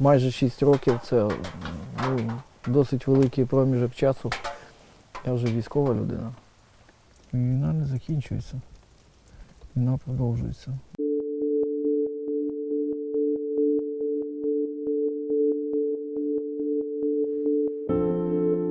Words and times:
майже 0.00 0.30
6 0.30 0.62
років 0.62 1.00
це 1.04 1.28
ну, 2.08 2.32
досить 2.66 3.06
великий 3.06 3.44
проміжок 3.44 3.94
часу. 3.94 4.30
Я 5.26 5.32
вже 5.32 5.46
військова 5.46 5.94
людина. 5.94 6.32
Війна 7.34 7.72
не 7.72 7.86
закінчується. 7.86 8.60
Війна 9.76 9.98
продовжується. 10.04 10.78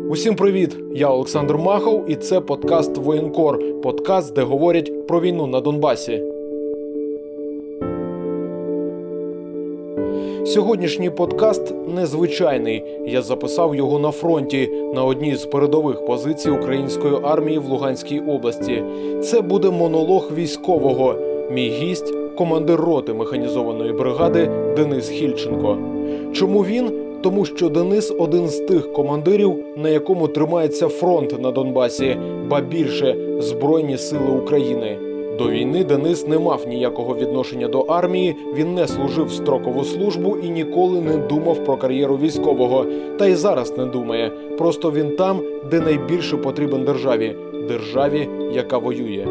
Усім 0.09 0.35
привіт! 0.35 0.77
Я 0.93 1.09
Олександр 1.09 1.57
Махов, 1.57 2.09
і 2.09 2.15
це 2.15 2.41
подкаст 2.41 2.97
Воєнкор. 2.97 3.81
Подкаст, 3.81 4.33
де 4.33 4.41
говорять 4.41 5.07
про 5.07 5.21
війну 5.21 5.47
на 5.47 5.61
Донбасі. 5.61 6.28
Сьогоднішній 10.49 11.09
подкаст 11.09 11.73
незвичайний. 11.95 12.83
Я 13.05 13.21
записав 13.21 13.75
його 13.75 13.99
на 13.99 14.11
фронті 14.11 14.69
на 14.95 15.03
одній 15.03 15.35
з 15.35 15.45
передових 15.45 16.05
позицій 16.05 16.49
української 16.49 17.13
армії 17.23 17.59
в 17.59 17.65
Луганській 17.65 18.19
області. 18.19 18.83
Це 19.23 19.41
буде 19.41 19.69
монолог 19.69 20.29
військового. 20.35 21.15
Мій 21.51 21.69
гість 21.69 22.13
командир 22.37 22.79
роти 22.79 23.13
механізованої 23.13 23.93
бригади 23.93 24.49
Денис 24.75 25.09
Хільченко. 25.09 25.77
Чому 26.33 26.65
він? 26.65 26.91
Тому 27.21 27.45
що 27.45 27.69
Денис 27.69 28.13
один 28.19 28.47
з 28.47 28.59
тих 28.59 28.93
командирів, 28.93 29.55
на 29.77 29.89
якому 29.89 30.27
тримається 30.27 30.87
фронт 30.87 31.41
на 31.41 31.51
Донбасі, 31.51 32.17
ба 32.47 32.61
більше 32.61 33.15
Збройні 33.39 33.97
Сили 33.97 34.31
України. 34.43 35.08
До 35.39 35.49
війни 35.49 35.83
Денис 35.83 36.27
не 36.27 36.39
мав 36.39 36.67
ніякого 36.67 37.15
відношення 37.15 37.67
до 37.67 37.79
армії, 37.79 38.35
він 38.53 38.73
не 38.73 38.87
служив 38.87 39.31
строкову 39.31 39.83
службу 39.83 40.37
і 40.43 40.49
ніколи 40.49 41.01
не 41.01 41.17
думав 41.17 41.65
про 41.65 41.77
кар'єру 41.77 42.17
військового. 42.17 42.85
Та 43.19 43.27
й 43.27 43.35
зараз 43.35 43.77
не 43.77 43.85
думає. 43.85 44.29
Просто 44.57 44.91
він 44.91 45.15
там, 45.15 45.41
де 45.71 45.79
найбільше 45.79 46.37
потрібен 46.37 46.85
державі 46.85 47.35
державі, 47.67 48.29
яка 48.53 48.77
воює. 48.77 49.27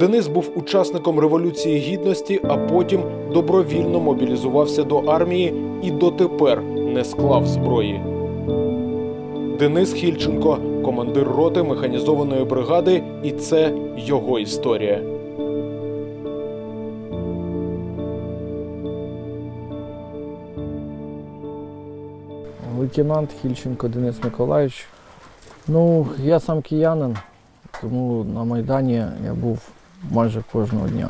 Денис 0.00 0.28
був 0.28 0.50
учасником 0.54 1.18
Революції 1.18 1.78
Гідності, 1.78 2.40
а 2.42 2.56
потім 2.56 3.00
добровільно 3.32 4.00
мобілізувався 4.00 4.82
до 4.82 4.98
армії 4.98 5.54
і 5.82 5.90
дотепер 5.90 6.62
не 6.94 7.04
склав 7.04 7.46
зброї. 7.46 8.00
Денис 9.58 9.92
Хільченко, 9.92 10.58
командир 10.82 11.28
роти 11.28 11.62
механізованої 11.62 12.44
бригади, 12.44 13.02
і 13.22 13.32
це 13.32 13.72
його 13.96 14.38
історія. 14.38 15.00
Лейтенант 22.78 23.30
Хільченко 23.42 23.88
Денис 23.88 24.24
Миколаївич. 24.24 24.86
Ну, 25.68 26.08
я 26.18 26.40
сам 26.40 26.62
киянин, 26.62 27.16
тому 27.80 28.24
на 28.24 28.44
Майдані 28.44 29.06
я 29.24 29.34
був 29.34 29.58
майже 30.10 30.42
кожного 30.52 30.88
дня. 30.88 31.08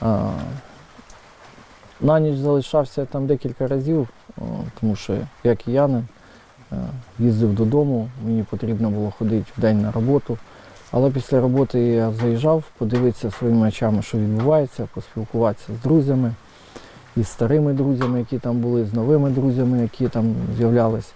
А, 0.00 0.30
на 2.00 2.20
ніч 2.20 2.36
залишався 2.36 3.04
там 3.04 3.26
декілька 3.26 3.66
разів, 3.66 4.08
тому 4.80 4.96
що 4.96 5.16
я 5.44 5.56
киянин, 5.56 6.06
їздив 7.18 7.54
додому, 7.54 8.08
мені 8.24 8.42
потрібно 8.42 8.90
було 8.90 9.10
ходити 9.10 9.52
в 9.56 9.60
день 9.60 9.82
на 9.82 9.92
роботу. 9.92 10.38
Але 10.90 11.10
після 11.10 11.40
роботи 11.40 11.80
я 11.80 12.12
заїжджав, 12.12 12.64
подивитися 12.78 13.30
своїми 13.30 13.68
очами, 13.68 14.02
що 14.02 14.18
відбувається, 14.18 14.88
поспілкуватися 14.94 15.72
з 15.80 15.82
друзями, 15.82 16.34
із 17.16 17.28
старими 17.28 17.72
друзями, 17.72 18.18
які 18.18 18.38
там 18.38 18.56
були, 18.56 18.84
з 18.84 18.92
новими 18.92 19.30
друзями, 19.30 19.82
які 19.82 20.08
там 20.08 20.34
з'являлись. 20.56 21.12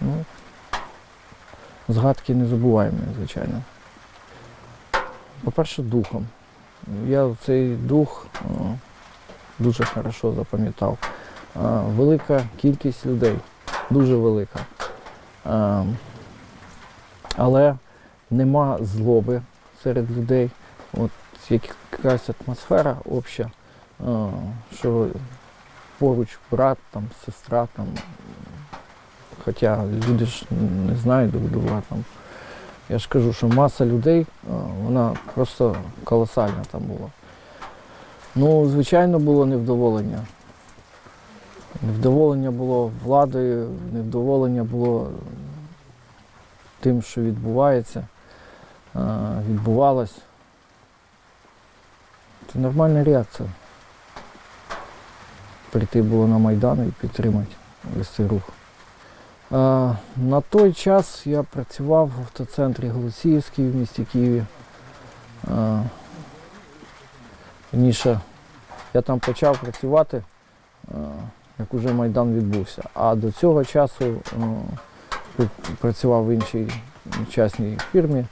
Ну, 0.00 0.24
згадки 1.88 2.34
незабуваємі, 2.34 2.98
звичайно. 3.16 3.62
По-перше, 5.44 5.82
духом. 5.82 6.26
Я 7.06 7.30
цей 7.44 7.74
дух 7.74 8.26
о, 8.44 8.64
дуже 9.58 9.84
хорошо 9.84 10.32
запам'ятав. 10.32 10.98
Велика 11.96 12.42
кількість 12.56 13.06
людей, 13.06 13.36
дуже 13.90 14.16
велика. 14.16 14.60
Але 17.36 17.76
нема 18.30 18.78
злоби 18.80 19.42
серед 19.82 20.10
людей. 20.10 20.50
От 20.92 21.10
якась 21.50 22.30
атмосфера 22.30 22.96
обща, 23.10 23.50
що 24.74 25.06
поруч 25.98 26.38
брат, 26.50 26.78
там, 26.90 27.04
сестра, 27.24 27.68
там, 27.76 27.86
хоча 29.44 29.84
люди 30.08 30.26
ж 30.26 30.46
не 30.88 30.96
знають 30.96 31.30
друг 31.30 31.42
друга 31.42 31.82
там. 31.88 32.04
Я 32.88 32.98
ж 32.98 33.08
кажу, 33.08 33.32
що 33.32 33.48
маса 33.48 33.86
людей, 33.86 34.26
вона 34.82 35.16
просто 35.34 35.76
колосальна 36.04 36.64
там 36.70 36.80
була. 36.80 37.10
Ну, 38.34 38.68
звичайно, 38.68 39.18
було 39.18 39.46
невдоволення. 39.46 40.18
Невдоволення 41.82 42.50
було 42.50 42.92
владою, 43.04 43.70
невдоволення 43.92 44.64
було 44.64 45.10
тим, 46.80 47.02
що 47.02 47.20
відбувається, 47.20 48.06
відбувалось. 49.48 50.18
Це 52.52 52.58
нормальна 52.58 53.04
реакція. 53.04 53.48
Прийти 55.70 56.02
було 56.02 56.28
на 56.28 56.38
Майдан 56.38 56.88
і 56.88 56.90
підтримати 57.00 57.52
весь 57.96 58.08
цей 58.08 58.26
рух. 58.26 58.42
На 60.16 60.40
той 60.50 60.72
час 60.72 61.26
я 61.26 61.42
працював 61.42 62.08
в 62.08 62.20
автоцентрі 62.20 62.88
Голосіївський 62.88 63.70
в 63.70 63.74
місті 63.74 64.04
Києві. 64.12 64.44
А, 65.50 65.82
Раніше 67.72 68.20
я 68.94 69.02
там 69.02 69.18
почав 69.18 69.58
працювати, 69.58 70.22
як 71.58 71.74
уже 71.74 71.92
Майдан 71.92 72.34
відбувся. 72.34 72.82
А 72.94 73.14
до 73.14 73.32
цього 73.32 73.64
часу 73.64 74.04
пр- 75.38 75.48
працював 75.80 76.26
в 76.26 76.30
іншій 76.30 76.68
частній 77.30 77.78
фірмі 77.92 78.24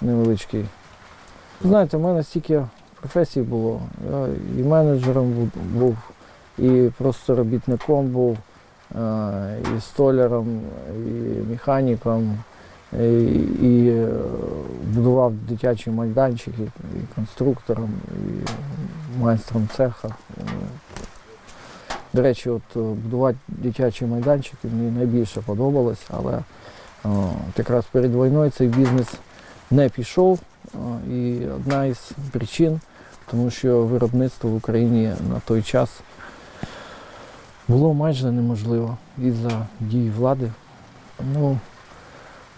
невеличкій. 0.00 0.64
Знаєте, 1.64 1.96
в 1.96 2.00
мене 2.00 2.22
стільки 2.22 2.66
професій 3.00 3.42
було. 3.42 3.80
Я 4.12 4.26
і 4.58 4.62
менеджером 4.62 5.30
був- 5.32 5.62
був, 5.80 5.96
і 6.58 6.90
просто 6.98 7.34
робітником 7.36 8.06
був, 8.06 8.38
е, 8.96 9.56
і 9.76 9.80
столяром, 9.80 10.60
і 10.96 11.50
механіком, 11.50 12.38
і, 13.00 13.22
і 13.62 13.88
е, 13.90 14.08
будував 14.86 15.32
дитячі 15.34 15.90
майданчики, 15.90 16.62
і 16.62 17.14
конструктором, 17.14 17.90
і 18.12 18.50
майстром 19.22 19.68
цеха. 19.76 20.08
До 22.12 22.22
речі, 22.22 22.50
от 22.50 22.62
е, 22.76 22.78
будувати 22.78 23.38
дитячі 23.48 24.06
майданчики 24.06 24.68
мені 24.68 24.90
найбільше 24.90 25.40
подобалось, 25.40 26.02
але 26.08 26.32
е, 26.34 26.42
от 27.04 27.58
якраз 27.58 27.84
перед 27.92 28.14
війною 28.14 28.50
цей 28.50 28.68
бізнес 28.68 29.08
не 29.70 29.88
пішов. 29.88 30.40
Е, 30.74 30.78
І 31.12 31.46
одна 31.46 31.84
із 31.84 32.10
причин, 32.30 32.80
тому 33.30 33.50
що 33.50 33.82
виробництво 33.82 34.50
в 34.50 34.56
Україні 34.56 35.12
на 35.32 35.40
той 35.40 35.62
час 35.62 36.00
було 37.68 37.94
майже 37.94 38.32
неможливо 38.32 38.98
із-за 39.18 39.66
дій 39.80 40.10
влади. 40.16 40.52
Ну, 41.34 41.58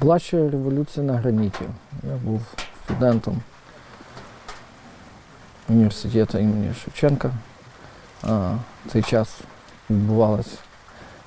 була 0.01 0.19
ще 0.19 0.37
революція 0.37 1.07
на 1.07 1.13
граніті. 1.13 1.65
Я 2.03 2.17
був 2.25 2.41
студентом 2.85 3.41
університету 5.69 6.39
імені 6.39 6.75
Шевченка. 6.85 7.31
В 8.87 8.91
цей 8.91 9.03
час 9.03 9.41
відбувалася 9.91 10.59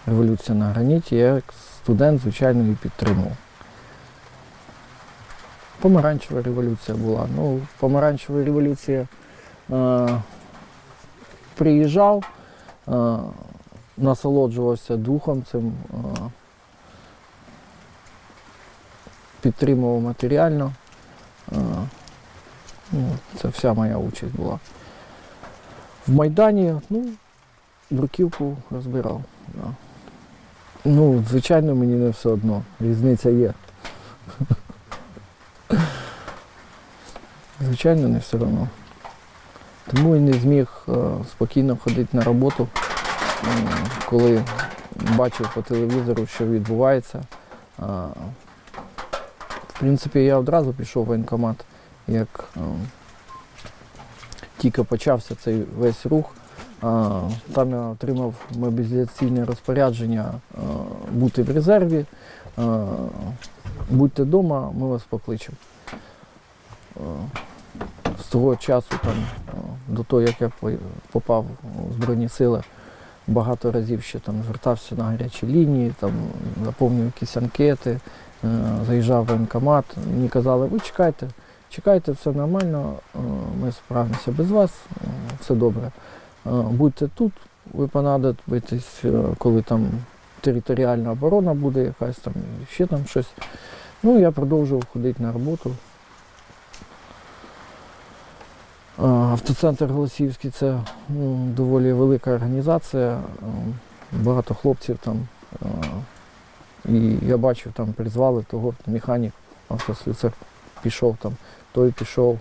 революція 0.06 0.57
на 0.57 0.66
граніті. 0.66 1.16
Я 1.16 1.34
як 1.34 1.44
студент, 1.84 2.22
звичайно, 2.22 2.63
її 2.63 2.75
підтримував. 2.81 3.38
Помаранчева 5.80 6.42
революція 6.42 6.98
була. 6.98 7.28
Ну, 7.36 7.62
помаранчева 7.80 8.44
революція 8.44 9.07
е, 9.72 10.07
приїжджав, 11.56 12.24
е, 12.88 13.18
насолоджувався 13.98 14.98
духом 14.98 15.44
цим, 15.51 15.74
е, 15.94 15.96
підтримував 19.42 20.01
матеріально. 20.01 20.74
Е, 21.51 21.56
ну, 22.92 23.10
це 23.42 23.48
вся 23.48 23.74
моя 23.74 23.98
участь 23.98 24.36
була. 24.36 24.60
В 26.08 26.13
Майдані, 26.13 26.75
ну, 26.90 27.06
бруківку 27.90 28.58
розбирав. 28.72 29.22
Да. 29.54 29.74
Ну, 30.86 31.24
звичайно, 31.30 31.76
мені 31.76 31.96
не 31.96 32.10
все 32.10 32.30
одно. 32.30 32.64
Різниця 32.80 33.30
є. 33.30 33.54
Звичайно, 37.62 38.08
не 38.08 38.20
все 38.20 38.38
одно. 38.38 38.68
Тому 39.92 40.16
і 40.16 40.20
не 40.20 40.34
зміг 40.34 40.86
е, 40.90 40.94
спокійно 41.32 41.78
ходити 41.78 42.18
на 42.18 42.24
роботу, 42.24 42.68
коли 44.10 44.44
бачив 44.96 45.52
по 45.56 45.62
телевізору, 45.62 46.26
що 46.26 46.46
відбувається. 46.46 47.24
В 49.68 49.80
принципі, 49.80 50.20
я 50.20 50.38
одразу 50.38 50.74
пішов 50.74 51.04
в 51.04 51.08
воєнкомат, 51.08 51.56
як 52.08 52.44
е, 52.58 52.60
тільки 54.58 54.84
почався 54.84 55.36
цей 55.36 55.64
весь 55.78 56.06
рух. 56.06 56.26
Там 57.54 57.70
я 57.72 57.80
отримав 57.82 58.34
мобілізаційне 58.58 59.46
розпорядження 59.46 60.32
е, 60.56 60.58
бути 61.12 61.44
в 61.44 61.52
резерві. 61.52 62.06
Е, 62.60 62.64
Будьте 63.90 64.24
вдома, 64.24 64.72
ми 64.78 64.88
вас 64.88 65.02
покличемо. 65.10 65.58
Е, 66.98 67.00
З 68.20 68.24
того 68.28 68.56
часу, 68.56 68.96
там, 69.04 69.14
до 69.88 70.04
того, 70.04 70.22
як 70.22 70.42
я 70.42 70.52
по- 70.60 70.72
попав 71.12 71.46
у 71.90 71.94
Збройні 71.94 72.30
сили, 72.30 72.64
багато 73.28 73.72
разів 73.72 74.04
ще 74.04 74.20
там 74.20 74.36
звертався 74.46 74.96
на 74.96 75.04
гарячі 75.04 75.48
лінії, 75.48 75.94
там, 76.00 76.12
заповнював 76.66 77.06
якісь 77.06 77.38
анкети, 77.38 78.00
заїжджав 78.88 79.24
в 79.24 79.28
воєнкомат. 79.28 79.86
Мені 80.14 80.30
казали, 80.30 80.68
ви 80.68 80.80
чекайте, 80.80 81.28
чекайте, 81.70 82.12
все 82.12 82.32
нормально, 82.32 82.94
ми 83.62 83.72
справимося 83.72 84.32
без 84.32 84.52
вас, 84.52 84.72
все 85.42 85.56
добре. 85.56 85.92
Е, 86.45 86.50
Будьте 86.51 87.07
тут, 87.07 87.31
ви 87.74 87.88
понадобитесь, 87.88 89.01
е, 89.06 89.12
коли 89.38 89.62
там 89.62 89.88
територіальна 90.42 91.12
оборона 91.12 91.53
буде 91.53 91.83
якась 91.83 92.18
там, 92.18 92.33
ще 92.71 92.86
там 92.86 93.06
щось. 93.06 93.27
Ну, 94.03 94.19
я 94.19 94.31
продовжував 94.31 94.83
ходити 94.94 95.24
на 95.24 95.31
роботу. 95.31 95.71
Автоцентр 99.31 99.86
Голосіївський 99.86 100.51
це 100.51 100.80
ну, 101.09 101.36
доволі 101.36 101.94
велика 101.94 102.31
організація. 102.31 103.12
е, 103.12 103.21
Багато 104.24 104.53
хлопців 104.53 104.98
там. 105.03 105.27
е, 105.65 105.68
І 106.89 107.18
я 107.27 107.38
бачив, 107.38 107.71
там 107.74 107.94
призвали 107.94 108.44
того 108.44 108.74
механік, 108.88 109.33
автослюсар 109.69 110.31
пішов 110.81 111.18
там, 111.21 111.33
той 111.71 111.91
пішов, 111.91 112.39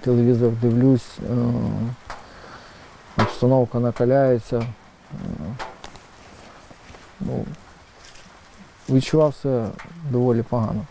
телевізор 0.00 0.52
дивлюсь, 0.62 1.18
е, 1.30 1.34
обстановка 3.18 3.78
накаляється. 3.78 4.66
Ну, 7.20 7.44
відчував 8.88 9.34
себе 9.34 9.68
доволі 10.10 10.42
погано. 10.42 10.86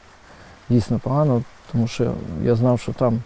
Дійсно 0.70 1.00
погано, 1.00 1.44
тому 1.72 1.88
що 1.88 2.14
я 2.44 2.56
знав, 2.56 2.80
що 2.80 2.94
там 2.94 3.22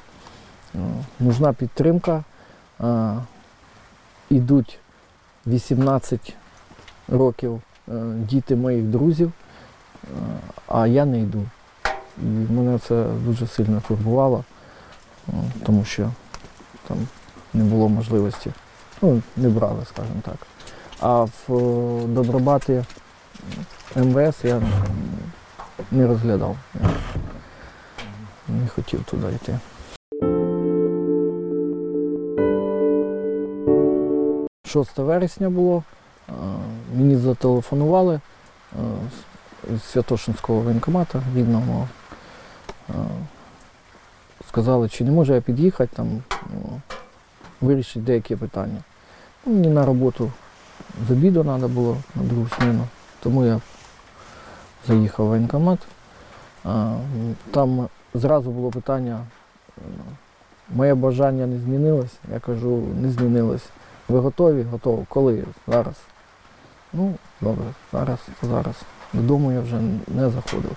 е, 0.75 0.77
нужна 1.19 1.53
підтримка. 1.53 2.23
Е, 2.81 3.15
Ідуть 4.29 4.79
18 5.47 6.35
років 7.07 7.61
е, 7.87 7.91
діти 8.15 8.55
моїх 8.55 8.83
друзів, 8.83 9.31
а 10.67 10.87
я 10.87 11.05
не 11.05 11.19
йду. 11.19 11.45
І 12.17 12.25
мене 12.25 12.79
це 12.79 13.05
дуже 13.25 13.47
сильно 13.47 13.81
турбувало, 13.87 14.43
тому 15.65 15.85
що 15.85 16.09
там 16.87 16.97
не 17.53 17.63
було 17.63 17.89
можливості. 17.89 18.51
Ну, 19.01 19.21
не 19.37 19.49
брали, 19.49 19.85
скажімо 19.85 20.21
так. 20.21 20.37
А 20.99 21.23
в 21.23 21.31
е, 21.49 22.05
Добробаті 22.07 22.83
МВС 23.95 24.47
я 24.47 24.61
не 25.91 26.07
розглядав. 26.07 26.57
Не 28.49 28.67
хотів 28.67 29.03
туди 29.03 29.27
йти. 29.35 29.59
Шосте 34.65 35.01
вересня 35.03 35.49
було. 35.49 35.83
е, 36.29 36.31
Мені 36.95 37.15
зателефонували 37.17 38.15
е, 38.15 38.19
з- 39.77 39.83
Святошинського 39.83 40.59
воєнкомата 40.59 41.21
рідного. 41.35 41.87
Сказали, 44.49 44.89
чи 44.89 45.03
не 45.03 45.11
можу 45.11 45.33
я 45.33 45.41
під'їхати 45.41 45.95
там, 45.95 46.23
вирішити 47.65 47.99
деякі 47.99 48.35
питання. 48.35 48.83
Ну, 49.45 49.53
Мені 49.53 49.67
на 49.67 49.85
роботу 49.85 50.31
з 51.07 51.11
обіду 51.11 51.43
треба 51.43 51.67
було 51.67 51.97
на 52.15 52.23
другу 52.23 52.47
зміну, 52.59 52.87
тому 53.19 53.45
я 53.45 53.61
заїхав 54.87 55.25
в 55.25 55.29
воєнкомат. 55.29 55.79
Там 57.51 57.87
зразу 58.13 58.51
було 58.51 58.71
питання, 58.71 59.19
е, 59.77 59.81
моє 60.69 60.95
бажання 60.95 61.47
не 61.47 61.59
змінилось. 61.59 62.17
Я 62.33 62.39
кажу, 62.39 62.83
не 63.01 63.09
змінилось. 63.09 63.69
Ви 64.09 64.19
готові? 64.19 64.63
Готово. 64.63 65.05
Коли? 65.09 65.43
Зараз. 65.67 65.95
Ну, 66.93 67.13
добре, 67.41 67.65
зараз, 67.93 68.19
зараз. 68.41 68.75
Додому 69.13 69.51
я 69.51 69.61
вже 69.61 69.81
не 70.07 70.29
заходив. 70.29 70.75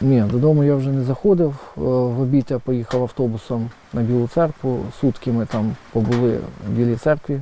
Ні, 0.00 0.20
додому 0.20 0.64
я 0.64 0.74
вже 0.76 0.90
не 0.90 1.02
заходив. 1.02 1.50
Е, 1.76 1.80
В 1.80 2.20
обід 2.20 2.46
я 2.50 2.58
поїхав 2.58 3.02
автобусом 3.02 3.70
на 3.92 4.02
Білу 4.02 4.28
церкву. 4.28 4.84
Сутки 5.00 5.32
ми 5.32 5.46
там 5.46 5.76
побули 5.92 6.40
в 6.66 6.70
Білій 6.70 6.96
церкві. 6.96 7.40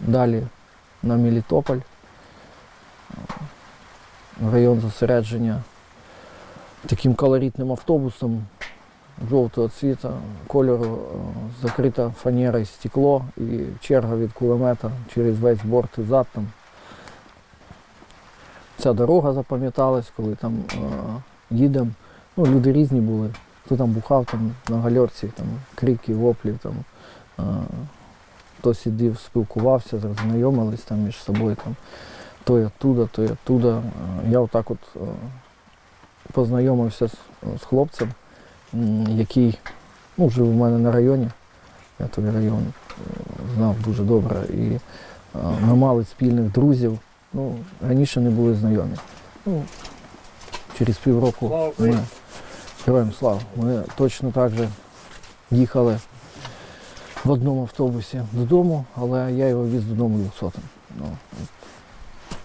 Далі 0.00 0.42
на 1.02 1.16
Мелітополь, 1.16 1.78
район 4.52 4.80
зосередження 4.80 5.62
таким 6.86 7.14
колоритним 7.14 7.70
автобусом 7.70 8.44
жовтого 9.30 9.68
цвіта, 9.68 10.12
кольору, 10.46 10.98
е, 11.14 11.18
закрита 11.62 12.10
фанера 12.10 12.58
і 12.58 12.64
стекло 12.64 13.24
і 13.36 13.60
черга 13.80 14.16
від 14.16 14.32
кулемета 14.32 14.90
через 15.14 15.38
весь 15.38 15.62
борт 15.64 15.98
і 15.98 16.02
зад 16.02 16.26
там. 16.32 16.48
Ця 18.82 18.92
дорога 18.92 19.32
запам'яталась, 19.32 20.12
коли 20.16 20.34
там 20.34 20.58
е, 20.72 20.76
їдемо. 21.50 21.90
Ну, 22.36 22.46
люди 22.46 22.72
різні 22.72 23.00
були. 23.00 23.30
Хто 23.66 23.76
там 23.76 23.90
бухав 23.90 24.24
там, 24.24 24.52
на 24.68 24.76
гальорці, 24.76 25.26
там, 25.26 25.46
крики, 25.74 26.14
воплі. 26.14 26.54
Там, 26.62 26.72
е, 27.38 27.42
хто 28.58 28.74
сидів, 28.74 29.18
спілкувався, 29.18 29.98
знайомились 29.98 30.80
там 30.80 30.98
між 30.98 31.16
собою. 31.16 31.56
Там, 31.64 31.76
той 32.44 32.64
оттуда, 32.64 33.06
той 33.12 33.26
оттуда. 33.26 33.68
Е, 33.78 34.30
Я 34.30 34.40
отак 34.40 34.70
от 34.70 34.78
познайомився 36.32 37.08
з, 37.08 37.14
з 37.60 37.64
хлопцем, 37.64 38.08
який 39.08 39.58
ну, 40.18 40.30
жив 40.30 40.48
у 40.48 40.52
мене 40.52 40.78
на 40.78 40.92
районі. 40.92 41.28
Я 41.98 42.06
той 42.06 42.30
район 42.30 42.66
знав 43.56 43.76
дуже 43.84 44.02
добре. 44.02 44.40
І 44.48 44.78
ми 45.60 45.74
мали 45.74 46.04
спільних 46.04 46.52
друзів. 46.52 46.98
Ну, 47.32 47.56
раніше 47.88 48.20
не 48.20 48.30
були 48.30 48.54
знайомі. 48.54 48.96
Ну, 49.46 49.62
через 50.78 50.96
півроку 50.96 51.72
ми, 51.78 51.98
героям 52.86 53.12
слава, 53.12 53.40
ми 53.56 53.82
точно 53.96 54.32
так 54.32 54.52
же 54.52 54.68
їхали 55.50 55.98
в 57.24 57.30
одному 57.30 57.62
автобусі 57.62 58.22
додому, 58.32 58.84
але 58.96 59.32
я 59.32 59.48
його 59.48 59.66
віз 59.66 59.84
додому 59.84 60.18
200 60.18 60.58
Ну, 60.98 61.16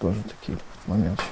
теж 0.00 0.14
такий 0.40 0.56
момент. 0.88 1.22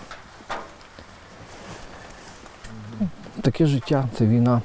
Таке 3.40 3.66
життя, 3.66 4.08
це 4.18 4.26
війна. 4.26 4.62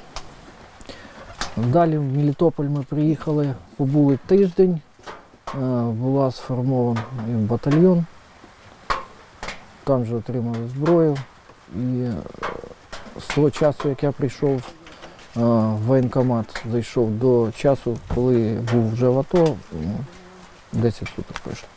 Далі 1.58 1.98
в 1.98 2.03
Мелітополь 2.03 2.65
ми 2.65 2.84
приїхали, 2.84 3.53
побули 3.77 4.19
тиждень, 4.27 4.81
е, 5.48 5.58
була 5.84 6.31
сформований 6.31 7.03
батальйон, 7.25 8.05
там 9.89 10.05
же 10.05 10.15
отримали 10.15 10.67
зброю. 10.67 11.17
І 11.75 12.01
е, 12.01 12.13
з 13.19 13.27
того 13.27 13.51
часу, 13.51 13.89
як 13.89 14.03
я 14.03 14.12
прийшов 14.12 14.51
е, 14.58 14.62
в 15.36 15.77
воєнкомат, 15.77 16.63
зайшов 16.72 17.12
до 17.12 17.51
часу, 17.51 17.98
коли 18.15 18.62
був 18.74 18.91
вже 18.91 19.08
в 19.10 19.19
АТО, 19.19 19.55
ну, 19.72 19.96
10 20.74 21.08
суток 21.15 21.39
пройшло. 21.43 21.67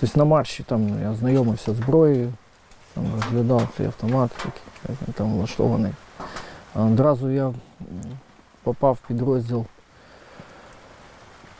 Тобто 0.00 0.18
на 0.18 0.24
марші 0.24 0.62
там 0.62 1.02
я 1.02 1.14
знайомився 1.14 1.72
з 1.72 1.76
зброєю, 1.76 2.32
там 2.94 3.04
розглядав 3.14 3.68
цей 3.76 3.86
автомат, 3.86 4.30
який 4.88 5.14
там 5.14 5.32
влаштований. 5.32 5.92
Одразу 6.74 7.30
я 7.30 7.52
попав 8.62 8.98
в 9.02 9.08
підрозділ 9.08 9.64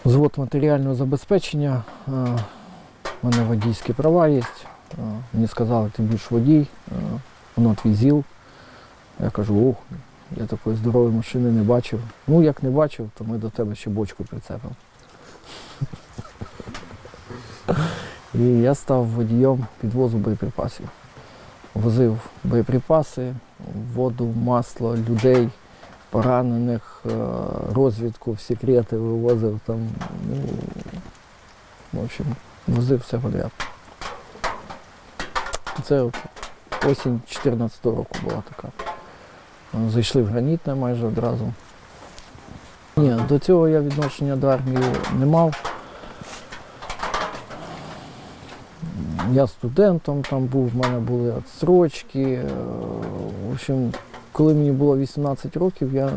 звод 0.04 0.32
матеріального 0.36 0.94
забезпечення. 0.94 1.82
Е, 2.08 2.10
У 3.22 3.26
мене 3.26 3.42
водійські 3.42 3.92
права 3.92 4.28
є. 4.28 4.42
Е, 4.92 5.02
Мені 5.32 5.46
сказали, 5.46 5.90
ти 5.96 6.02
будеш 6.02 6.30
водій, 6.30 6.66
е, 6.88 6.94
воно 7.56 7.74
твій 7.74 7.94
ЗІЛ. 7.94 8.24
Я 9.20 9.30
кажу, 9.30 9.68
ох, 9.68 9.76
я 10.36 10.46
такої 10.46 10.76
здорової 10.76 11.14
машини 11.14 11.50
не 11.50 11.62
бачив. 11.62 12.00
Ну, 12.26 12.42
як 12.42 12.62
не 12.62 12.70
бачив, 12.70 13.10
то 13.18 13.24
ми 13.24 13.38
до 13.38 13.50
тебе 13.50 13.74
ще 13.74 13.90
бочку 13.90 14.24
прицепимо. 14.24 14.74
І 18.34 18.44
я 18.44 18.74
став 18.74 19.06
водієм 19.06 19.66
підвозу 19.80 20.18
боєприпасів. 20.18 20.88
Возив 21.74 22.18
боєприпаси, 22.44 23.34
воду, 23.94 24.34
масло, 24.44 24.96
людей, 24.96 25.48
поранених, 26.10 27.02
е, 27.06 27.10
розвідку 27.74 28.32
в 28.32 28.40
секрети 28.40 28.96
вивозив 28.96 29.60
там. 29.66 29.88
Ну, 30.30 30.36
в 31.92 32.04
общем, 32.04 32.26
возив 32.66 33.00
все 33.00 33.18
подряд. 33.18 33.50
Це 35.82 36.00
от 36.00 36.14
осінь 36.86 37.12
2014 37.12 37.84
року 37.86 38.16
була 38.24 38.42
така. 38.56 38.68
Е, 39.74 39.90
Зайшли 39.90 40.22
в 40.22 40.26
гранітне 40.26 40.74
майже 40.74 41.06
одразу. 41.06 41.52
Ні, 42.96 43.14
до 43.28 43.38
цього 43.38 43.68
я 43.68 43.80
відношення 43.80 44.36
до 44.36 44.46
армії 44.46 44.84
не 45.18 45.26
мав. 45.26 45.72
Я 49.32 49.46
студентом 49.46 50.22
там 50.22 50.44
був, 50.44 50.68
в 50.70 50.76
мене 50.76 50.98
були 50.98 51.34
відстрочки. 51.38 52.22
Е, 52.22 52.48
В 53.48 53.52
общем, 53.52 53.92
коли 54.32 54.54
мені 54.54 54.72
було 54.72 54.98
18 54.98 55.56
років, 55.56 55.94
я 55.94 56.10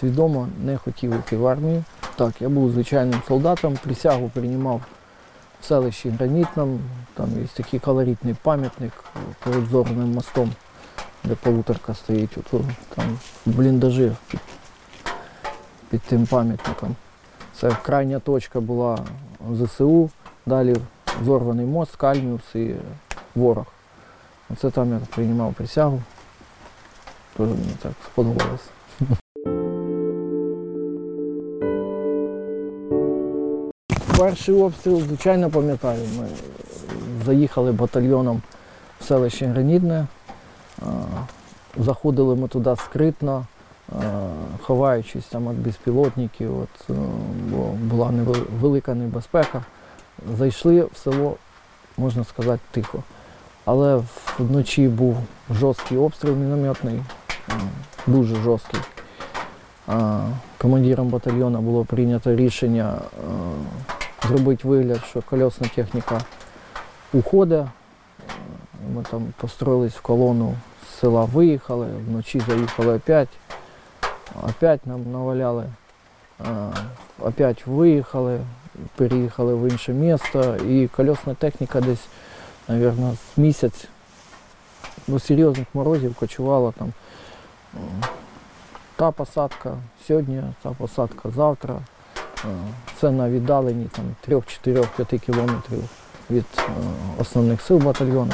свідомо 0.00 0.48
не 0.64 0.76
хотів 0.76 1.14
йти 1.14 1.36
в 1.36 1.46
армію. 1.46 1.84
Так, 2.16 2.42
я 2.42 2.48
був 2.48 2.70
звичайним 2.70 3.22
солдатом, 3.28 3.78
присягу 3.84 4.30
приймав 4.34 4.80
в 5.60 5.64
селищі 5.64 6.10
Гранітном. 6.10 6.80
Там 7.14 7.30
є 7.40 7.46
такий 7.54 7.80
колоритний 7.80 8.36
пам'ятник 8.42 8.92
перед 9.44 9.66
зорним 9.66 10.12
мостом, 10.12 10.52
де 11.24 11.34
полуторка 11.34 11.94
стоїть. 11.94 12.38
От, 12.38 12.62
там 12.94 13.18
бліндажі 13.46 14.12
під, 14.30 14.40
під 15.90 16.02
тим 16.02 16.26
пам'ятником. 16.26 16.96
Це 17.60 17.76
крайня 17.82 18.18
точка 18.18 18.60
була 18.60 18.98
ЗСУ, 19.52 20.10
далі 20.46 20.76
взорваний 21.22 21.66
мост, 21.66 21.96
Кальміус 21.96 22.54
і 22.54 22.74
ворог. 23.34 23.66
Оце 24.50 24.70
там 24.70 24.92
я 24.92 25.00
приймав 25.14 25.54
присягу. 25.54 26.02
Дуже 27.38 27.50
мені 27.50 27.76
так 27.82 27.92
сподобалось. 28.12 28.77
Перший 34.18 34.54
обстріл, 34.54 35.00
звичайно, 35.00 35.50
пам'ятаю. 35.50 36.00
Ми 36.18 36.26
заїхали 37.26 37.72
батальйоном 37.72 38.42
в 39.00 39.04
селище 39.04 39.46
Гранітне. 39.46 40.06
А, 40.82 40.86
Заходили 41.76 42.36
ми 42.36 42.48
туди 42.48 42.76
скритно, 42.76 43.46
ховаючись 44.62 45.24
там 45.24 45.50
від 45.50 45.62
безпілотників, 45.62 46.58
от, 46.58 46.90
е, 46.90 46.92
бо 47.50 47.56
була 47.66 48.12
велика 48.60 48.94
небезпека. 48.94 49.64
Зайшли 50.38 50.82
в 50.82 50.96
село, 50.96 51.36
можна 51.98 52.24
сказати, 52.24 52.60
тихо. 52.70 53.02
Але 53.64 54.02
вночі 54.38 54.88
був 54.88 55.16
жорсткий 55.50 55.98
обстріл 55.98 56.34
мінометний, 56.34 57.02
дуже 58.06 58.36
жорсткий. 58.36 58.80
Командиром 60.58 61.08
батальйону 61.08 61.60
було 61.60 61.84
прийнято 61.84 62.36
рішення 62.36 62.94
е, 62.94 63.20
зробити 64.22 64.68
вигляд, 64.68 65.00
що 65.10 65.22
кольосна 65.22 65.68
техніка 65.74 66.20
уходить. 67.12 67.64
Ми 68.94 69.02
там 69.10 69.26
построїлись 69.40 69.94
в 69.94 70.00
колону 70.00 70.54
з 70.86 70.98
села, 70.98 71.24
виїхали, 71.24 71.86
вночі 72.08 72.40
заїхали 72.48 72.94
опять, 72.96 73.28
опять 74.42 74.86
нам 74.86 75.12
наваляли, 75.12 75.64
е, 76.40 76.44
опять 77.20 77.66
виїхали, 77.66 78.40
переїхали 78.96 79.54
в 79.54 79.68
інше 79.70 79.92
місто 79.92 80.56
і 80.56 80.88
кольосна 80.88 81.34
техніка 81.34 81.80
десь, 81.80 82.06
мабуть, 82.68 83.18
місяць 83.36 83.88
до 85.06 85.18
серйозних 85.18 85.66
морозів 85.74 86.14
кочувала 86.14 86.72
там. 86.72 86.92
е, 87.74 87.78
Та 88.96 89.10
посадка 89.10 89.74
сьогодні, 90.06 90.42
та 90.62 90.70
посадка 90.70 91.30
завтра. 91.30 91.78
Е, 92.44 92.48
Це 93.00 93.10
на 93.10 93.30
віддаленні 93.30 93.86
3-4-5 94.28 95.18
кілометрів 95.18 95.84
від 96.30 96.44
е, 96.58 96.62
основних 97.18 97.62
сил 97.62 97.78
батальйону. 97.78 98.32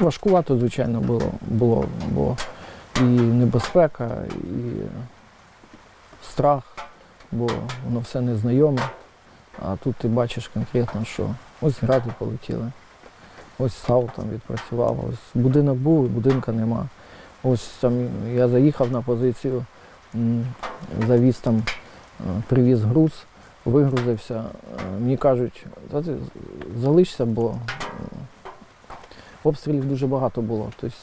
Важкувато, 0.00 0.58
звичайно, 0.58 1.00
було, 1.00 1.32
було, 1.40 1.84
бо 2.08 2.36
і 2.96 3.02
небезпека, 3.02 4.08
і 4.30 4.82
страх, 6.24 6.62
бо 7.32 7.50
воно 7.84 8.00
все 8.00 8.20
незнайоме. 8.20 8.82
А 9.62 9.76
тут 9.76 9.96
ти 9.96 10.08
бачиш 10.08 10.48
конкретно, 10.48 11.04
що 11.04 11.34
ось 11.60 11.82
гради 11.82 12.10
полетіли, 12.18 12.72
ось 13.58 13.74
САУ 13.74 14.10
там 14.16 14.24
відпрацював, 14.30 15.04
ось 15.08 15.42
будинок 15.42 15.76
був, 15.76 16.08
будинка 16.08 16.52
нема. 16.52 16.88
Ось 17.42 17.68
там 17.80 18.08
я 18.34 18.48
заїхав 18.48 18.92
на 18.92 19.02
позицію, 19.02 19.64
завіз 21.06 21.38
там, 21.38 21.62
е, 22.20 22.42
привіз 22.48 22.82
груз, 22.82 23.12
вигрузився. 23.64 24.34
Е, 24.34 25.00
Мені 25.00 25.16
кажуть, 25.16 25.66
залишся, 26.76 27.24
бо 27.24 27.48
е, 27.50 27.54
обстрілів 29.44 29.88
дуже 29.88 30.06
багато 30.06 30.42
було. 30.42 30.70
Тобто, 30.80 30.96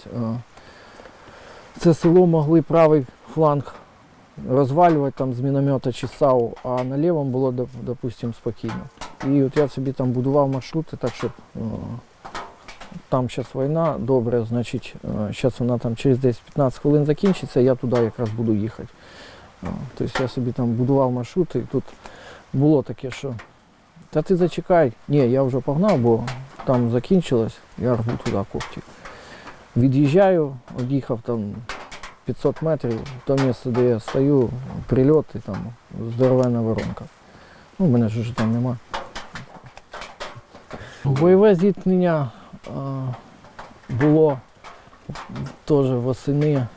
це 1.77 1.93
село 1.93 2.27
могли 2.27 2.61
правий 2.61 3.05
фланг 3.33 3.75
розвалювати 4.49 5.15
там 5.17 5.33
з 5.33 5.39
міномета 5.39 5.91
чи 5.91 6.07
САУ, 6.07 6.53
а 6.63 6.83
на 6.83 6.97
лівому 6.97 7.29
було, 7.31 7.67
допустимо, 7.81 8.33
спокійно. 8.33 8.81
І 9.27 9.43
от 9.43 9.57
я 9.57 9.67
собі 9.67 9.91
там 9.91 10.11
будував 10.11 10.49
маршрути, 10.49 10.97
так 10.97 11.13
щоб 11.13 11.31
там 13.09 13.29
зараз 13.29 13.47
війна, 13.55 13.95
добре, 13.99 14.45
значить, 14.45 14.95
зараз 15.41 15.59
вона 15.59 15.77
там 15.77 15.95
через 15.95 16.19
10-15 16.19 16.79
хвилин 16.79 17.05
закінчиться, 17.05 17.59
я 17.59 17.75
туди 17.75 17.97
якраз 17.97 18.29
буду 18.29 18.53
їхати. 18.53 18.89
Тобто 19.97 20.23
я 20.23 20.29
собі 20.29 20.51
там 20.51 20.67
будував 20.67 21.11
маршрути, 21.11 21.59
і 21.59 21.61
тут 21.61 21.83
було 22.53 22.83
таке, 22.83 23.11
що 23.11 23.33
та 24.09 24.21
ти 24.21 24.35
зачекай, 24.35 24.91
ні, 25.07 25.17
я 25.17 25.43
вже 25.43 25.59
погнав, 25.59 25.97
бо 25.97 26.23
там 26.65 26.89
закінчилось, 26.89 27.57
я 27.77 27.93
рву 27.93 28.11
туди 28.23 28.45
когті. 28.51 28.81
Від'їжджаю, 29.77 30.55
од'їхав 30.79 31.19
там 31.21 31.55
500 32.25 32.61
метрів, 32.61 32.99
то 33.25 33.35
місце, 33.35 33.69
де 33.69 33.89
я 33.89 33.99
стою, 33.99 34.49
прильот 34.87 35.25
і 35.35 35.39
там 35.39 35.57
здоровенна 36.15 36.61
воронка. 36.61 37.05
Ну, 37.79 37.87
мене 37.87 38.09
ж 38.09 38.21
вже 38.21 38.35
там 38.35 38.51
нема. 38.51 38.77
Бойове 41.03 41.55
зіткнення 41.55 42.31
е, 42.35 42.38
було 43.89 44.39
теж 45.65 45.91
восени 45.91 46.53
е, 46.53 46.67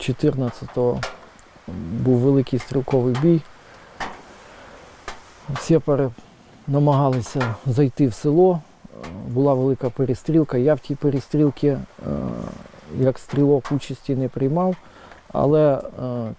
14-го. 0.00 1.00
Був 1.92 2.18
великий 2.18 2.58
стрілковий 2.58 3.16
бій. 3.22 3.40
Сепари 5.60 6.10
намагалися 6.66 7.54
зайти 7.66 8.06
в 8.06 8.14
село. 8.14 8.60
Е, 8.84 9.08
Була 9.28 9.54
велика 9.54 9.90
перестрілка. 9.90 10.58
Я 10.58 10.74
в 10.74 10.80
тій 10.80 10.94
перестрілці 10.94 11.66
е, 11.66 11.78
як 12.98 13.18
стрілок 13.18 13.72
участі 13.72 14.16
не 14.16 14.28
приймав, 14.28 14.76
але 15.32 15.74
е, 15.74 15.80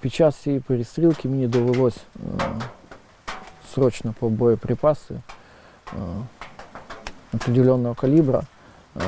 під 0.02 0.14
час 0.14 0.36
цієї 0.36 0.62
перестрілки 0.62 1.28
мені 1.28 1.48
довелось 1.48 1.98
е, 1.98 2.46
срочно 3.74 4.14
по 4.20 4.30
боєприпаси 4.30 5.14
е, 5.14 5.98
определенного 7.34 7.96
калібра 7.96 8.44
е, 8.98 9.02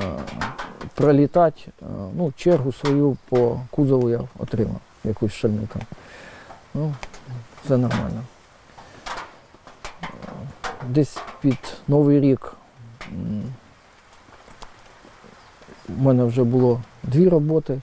пролітати. 0.95 1.61
Е, 1.67 1.85
ну, 2.15 2.33
чергу 2.37 2.71
свою 2.71 3.17
по 3.29 3.59
кузову 3.71 4.09
я 4.09 4.21
отримав, 4.39 4.79
якусь 5.03 5.33
шальну 5.33 5.67
там. 5.73 5.81
Ну, 6.73 6.93
все 7.65 7.77
нормально. 7.77 8.23
Е, 10.03 10.07
Десь 10.89 11.17
під 11.41 11.77
Новий 11.87 12.19
рік 12.19 12.53
у 15.89 16.01
мене 16.01 16.23
вже 16.23 16.43
було 16.43 16.81
дві 17.03 17.29
роботи. 17.29 17.79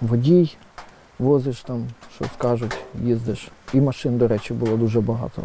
Водій, 0.00 0.56
возиш 1.18 1.60
там, 1.60 1.86
що 2.14 2.24
скажуть, 2.24 2.78
їздиш. 3.02 3.48
І 3.72 3.80
машин, 3.80 4.18
до 4.18 4.28
речі, 4.28 4.54
було 4.54 4.76
дуже 4.76 5.00
багато. 5.00 5.42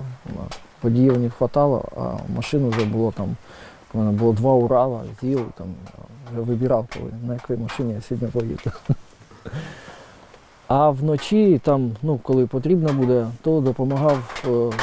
Водіїв 0.84 1.20
не 1.20 1.28
вистачало, 1.28 1.86
а 1.98 2.34
машин 2.36 2.70
вже 2.70 2.86
було 2.86 3.12
там. 3.12 3.36
У 3.94 3.98
мене 3.98 4.12
було 4.12 4.34
два 4.34 4.54
Урала, 4.54 5.04
ЗІЛ, 5.22 5.46
там, 5.58 5.68
вже 6.32 6.42
вибирав, 6.42 6.88
коли, 6.94 7.12
на 7.28 7.34
якій 7.34 7.64
машині 7.64 7.94
я 7.94 8.02
сьогодні 8.02 8.28
поїду. 8.28 8.72
А 10.68 10.90
вночі, 10.90 11.62
там, 11.64 11.96
ну, 12.02 12.18
коли 12.18 12.48
потрібно 12.48 12.94
буде, 12.94 13.28
то 13.42 13.62
допомагав 13.62 14.44
е, 14.48 14.78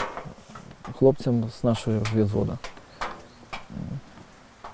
хлопцям 0.99 1.45
з 1.61 1.65
нашої 1.65 1.99
розвідзводу. 1.99 2.59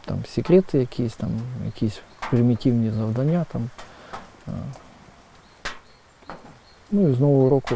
Там 0.04 0.24
секрети 0.24 0.78
якісь, 0.78 1.16
там 1.16 1.30
якісь 1.66 2.00
примітивні 2.30 2.90
завдання. 2.90 3.46
Там. 3.52 3.70
е. 4.48 4.52
Ну 6.90 7.08
і 7.08 7.14
з 7.14 7.20
Нового 7.20 7.50
року 7.50 7.74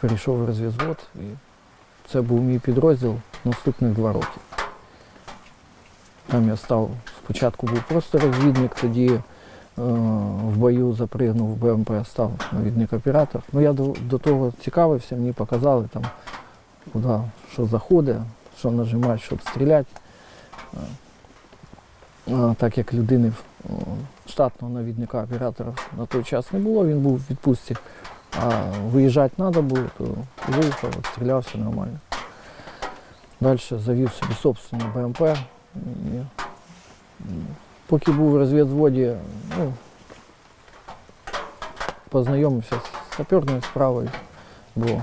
перейшов 0.00 0.44
в. 0.44 0.96
І 1.14 1.47
це 2.12 2.20
був 2.20 2.40
мій 2.40 2.58
підрозділ 2.58 3.14
наступних 3.44 3.92
два 3.92 4.12
роки. 4.12 4.38
Там 6.26 6.48
я 6.48 6.56
став, 6.56 6.90
спочатку 7.24 7.66
був 7.66 7.82
просто 7.88 8.18
розвідник, 8.18 8.74
тоді 8.74 9.20
в 9.76 10.56
бою 10.56 10.92
запригнув 10.94 11.48
в 11.48 11.56
БМП, 11.56 11.90
став 12.06 12.32
навідник 12.52 12.92
оператор. 12.92 13.42
Ну, 13.52 13.60
я 13.60 13.72
до, 13.72 13.94
до 14.00 14.18
того 14.18 14.52
цікавився, 14.64 15.16
мені 15.16 15.32
показали 15.32 15.88
там, 15.92 16.02
куди 16.92 17.18
що 17.52 17.66
заходить, 17.66 18.16
що 18.58 18.70
нажимати, 18.70 19.18
щоб 19.18 19.42
стріляти. 19.42 19.88
Е, 22.28 22.54
Так 22.58 22.78
як 22.78 22.94
людини 22.94 23.32
штатного 24.28 24.74
навідника 24.74 25.22
оператора 25.22 25.72
на 25.98 26.06
той 26.06 26.24
час 26.24 26.52
не 26.52 26.58
було, 26.58 26.86
він 26.86 27.00
був 27.00 27.16
в 27.16 27.30
відпустці. 27.30 27.76
А 28.40 28.48
виїжджати 28.92 29.34
треба 29.36 29.62
було, 29.62 29.84
то 29.98 30.04
виїхав, 30.48 30.94
стрілявся 31.12 31.58
нормально. 31.58 31.98
Далі 33.40 33.58
завів 33.70 34.12
собі 34.12 34.34
собственне 34.34 34.84
БМП. 34.94 35.22
І, 35.76 36.22
поки 37.86 38.12
був 38.12 38.30
в 38.30 38.36
розвідводі, 38.36 39.12
ну, 39.58 39.72
познайомився 42.08 42.76
з 42.76 43.16
саперною 43.16 43.62
справою. 43.62 44.10
Бо 44.76 45.02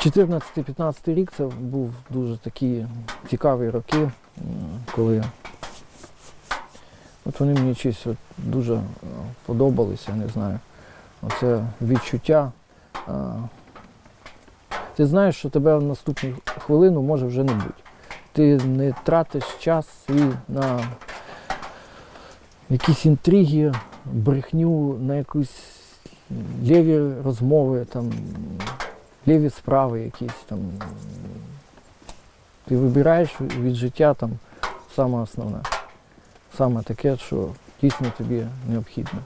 14-15 0.00 1.14
рік 1.14 1.32
це 1.36 1.44
був 1.44 1.94
дуже 2.10 2.36
такі 2.36 2.86
цікаві 3.30 3.70
роки, 3.70 4.10
коли 4.94 5.24
от 7.24 7.40
вони 7.40 7.54
мені 7.54 7.76
от 8.06 8.16
дуже 8.38 8.74
е, 8.74 8.80
подобалися, 9.46 10.04
я 10.08 10.16
не 10.16 10.28
знаю. 10.28 10.58
Оце 11.26 11.66
відчуття. 11.82 12.52
Ти 14.96 15.06
знаєш, 15.06 15.36
що 15.36 15.50
тебе 15.50 15.78
в 15.78 15.82
наступну 15.82 16.34
хвилину 16.46 17.02
може 17.02 17.26
вже 17.26 17.44
не 17.44 17.52
бути. 17.52 17.82
Ти 18.32 18.56
не 18.56 18.94
тратиш 19.04 19.44
час 19.60 19.86
свій 20.06 20.32
на 20.48 20.88
якісь 22.70 23.06
інтриги, 23.06 23.74
брехню, 24.04 24.98
на 24.98 25.14
якісь 25.14 25.62
ліві 26.62 27.22
розмови, 27.24 27.84
там, 27.84 28.12
ліві 29.28 29.50
справи 29.50 30.00
якісь 30.00 30.44
там. 30.46 30.58
Ти 32.64 32.76
вибираєш 32.76 33.40
від 33.40 33.74
життя 33.74 34.14
там 34.14 34.30
саме 34.96 35.18
основне, 35.18 35.58
саме 36.56 36.82
таке, 36.82 37.16
що 37.16 37.48
дійсно 37.80 38.12
тобі 38.18 38.46
необхідно. 38.68 39.20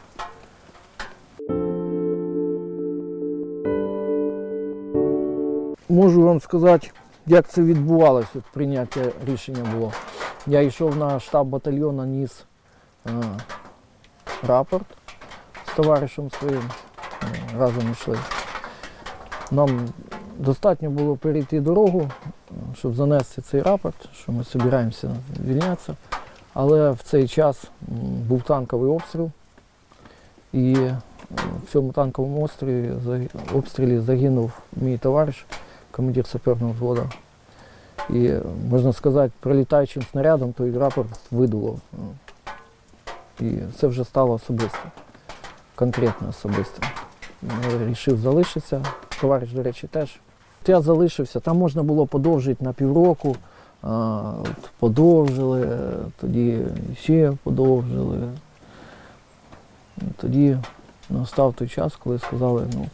Можу 5.90 6.22
вам 6.22 6.40
сказати, 6.40 6.90
як 7.26 7.48
це 7.48 7.62
відбувалося, 7.62 8.42
прийняття 8.52 9.00
рішення 9.26 9.64
було. 9.74 9.92
Я 10.46 10.60
йшов 10.60 10.96
на 10.96 11.20
штаб 11.20 11.46
батальйону, 11.46 12.04
ніс 12.04 12.44
е, 13.06 13.10
рапорт 14.46 14.86
з 15.66 15.76
товаришем 15.76 16.30
своїм, 16.30 16.62
разом 17.58 17.92
йшли. 17.92 18.18
Нам 19.50 19.88
достатньо 20.38 20.90
було 20.90 21.16
перейти 21.16 21.60
дорогу, 21.60 22.10
щоб 22.74 22.94
занести 22.94 23.42
цей 23.42 23.62
рапорт, 23.62 24.08
що 24.14 24.32
ми 24.32 24.42
збираємося 24.42 25.16
звільнятися. 25.44 25.96
Але 26.54 26.90
в 26.90 27.02
цей 27.02 27.28
час 27.28 27.64
був 28.28 28.42
танковий 28.42 28.90
обстріл, 28.90 29.30
і 30.52 30.74
в 31.64 31.72
цьому 31.72 31.92
танковому 31.92 32.48
обстрілі 33.52 33.98
загинув 33.98 34.52
мій 34.76 34.98
товариш, 34.98 35.46
командир 36.00 36.26
саперного 36.26 36.72
взводу. 36.72 37.08
І 38.10 38.26
е, 38.26 38.40
можна 38.70 38.92
сказати, 38.92 39.32
прилітаючим 39.40 40.02
снарядом 40.10 40.52
той 40.52 40.78
рапорт 40.78 41.20
видуло. 41.30 41.78
І 43.40 43.52
це 43.80 43.86
вже 43.86 44.04
стало 44.04 44.34
особисто, 44.34 44.78
конкретно 45.74 46.28
особисто. 46.28 46.82
Я 47.42 47.78
вирішив 47.78 48.18
залишитися. 48.18 48.84
Товариш, 49.20 49.52
до 49.52 49.62
речі, 49.62 49.86
теж. 49.86 50.20
Я 50.66 50.80
залишився, 50.80 51.40
там 51.40 51.56
можна 51.56 51.82
було 51.82 52.06
подовжити 52.06 52.64
на 52.64 52.72
півроку. 52.72 53.36
Подовжили, 54.78 55.62
е, 55.62 55.78
тоді 56.20 56.58
ще 57.00 57.32
подовжили. 57.42 58.18
Тоді 60.16 60.56
настав 61.10 61.54
той 61.54 61.68
час, 61.68 61.96
коли 61.96 62.18
сказали, 62.18 62.66
ну, 62.74 62.88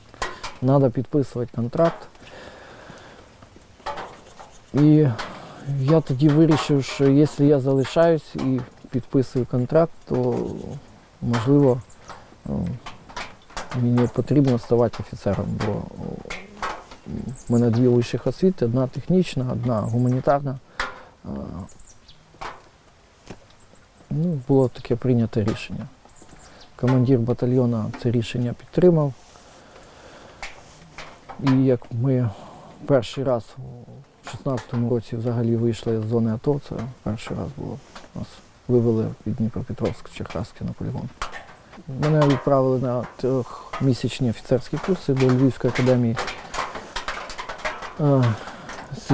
треба 0.61 0.91
підписувати 0.91 1.51
контракт. 1.57 2.09
І 4.83 5.09
я 5.81 6.01
тоді 6.01 6.29
вирішив, 6.29 6.85
що 6.85 7.09
якщо 7.09 7.45
я 7.45 7.61
залишаюсь 7.61 8.35
і 8.35 8.61
підписую 8.91 9.47
контракт, 9.47 9.93
то 10.05 10.47
можливо 11.23 11.81
ну, 12.45 12.67
мені 13.83 14.09
потрібно 14.15 14.59
ставати 14.59 14.97
офіцером, 15.01 15.47
бо 15.67 15.83
в 17.49 17.53
мене 17.53 17.71
дві 17.71 17.89
вищих 17.89 18.27
освіти, 18.27 18.65
одна 18.65 18.87
технічна, 18.87 19.49
одна 19.53 19.81
гуманітарна. 19.81 20.59
Ну, 24.11 24.41
було 24.49 24.69
таке 24.69 24.97
прийнято 24.97 25.43
рішення. 25.43 25.87
Командир 26.77 27.19
батальйону 27.19 27.93
це 28.03 28.11
рішення 28.11 28.55
підтримав. 28.59 29.13
І 31.43 31.65
як 31.65 31.81
ми 31.93 32.31
перший 32.87 33.25
раз 33.25 33.45
16-му 34.27 34.91
році 34.91 35.17
взагалі 35.17 35.57
вийшли 35.57 36.01
з 36.03 36.05
зони 36.05 36.35
АТО, 36.35 36.61
це 36.69 36.75
перший 37.03 37.37
раз 37.37 37.49
було. 37.57 37.79
Нас 38.15 38.27
вивели 38.69 39.07
від 39.27 39.35
Дніпропетровська 39.37 40.09
Черкаська 40.15 40.65
на 40.65 40.73
полігон. 40.73 41.09
Мене 42.03 42.27
відправили 42.27 42.79
на 42.79 43.05
трьохмісячні 43.17 44.31
офіцерські 44.31 44.77
курси 44.87 45.15
до 45.15 45.27
Львівської 45.27 45.73
академії. 45.73 46.17
Е, 48.01 48.25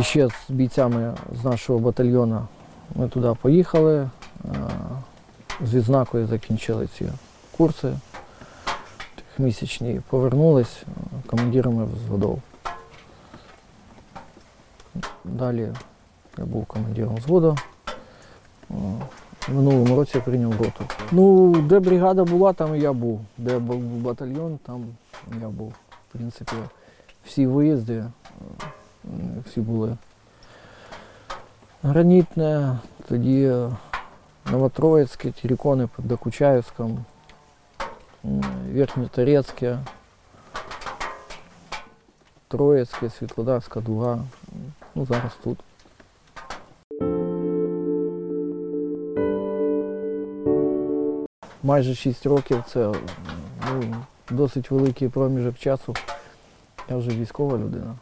Ще 0.02 0.28
з 0.28 0.34
бійцями 0.48 1.14
з 1.40 1.44
нашого 1.44 1.78
батальйону 1.78 2.46
ми 2.94 3.08
туди 3.08 3.34
поїхали. 3.42 3.96
е, 4.00 4.08
З 5.66 5.74
відзнакою 5.74 6.26
закінчили 6.26 6.88
ці 6.98 7.08
курси 7.56 7.92
трьохмісячні. 9.14 10.00
Повернулись 10.10 10.82
командирами 11.26 11.84
взводов. 11.84 12.40
Далі 15.24 15.68
я 16.38 16.44
був 16.44 16.66
командиром 16.66 17.16
взводу. 17.16 17.56
В 19.48 19.54
минулому 19.54 19.96
році 19.96 20.12
я 20.14 20.20
прийняв 20.20 20.52
роту. 20.52 20.84
Ну, 21.12 21.52
де 21.62 21.80
бригада 21.80 22.24
була, 22.24 22.52
там 22.52 22.76
я 22.76 22.92
був. 22.92 23.20
Де 23.38 23.58
був 23.58 23.80
батальйон, 23.80 24.58
там 24.62 24.84
я 25.40 25.48
був. 25.48 25.68
В 26.08 26.12
принципі, 26.12 26.56
всі 27.24 27.46
виїзди, 27.46 27.94
е, 27.94 28.08
всі 29.46 29.60
були. 29.60 29.96
Гранітне, 31.82 32.78
тоді 33.08 33.44
е, 33.44 33.68
Новотроїцьке, 34.50 35.30
Тірікони 35.30 35.88
під 35.96 36.08
Докучаївськом, 36.08 37.04
Верхньоторецьке, 38.72 39.78
Троїцьке, 42.48 43.10
Світлодарська 43.10 43.80
дуга. 43.80 44.24
Ну, 44.94 45.06
зараз 45.06 45.32
тут. 45.44 45.58
Майже 51.62 51.94
6 51.94 52.26
років 52.26 52.64
це 52.68 52.92
ну, 53.72 53.94
досить 54.30 54.70
великий 54.70 55.08
проміжок 55.08 55.58
часу. 55.58 55.94
Я 56.88 56.96
вже 56.96 57.10
військова 57.10 57.58
людина. 57.58 57.94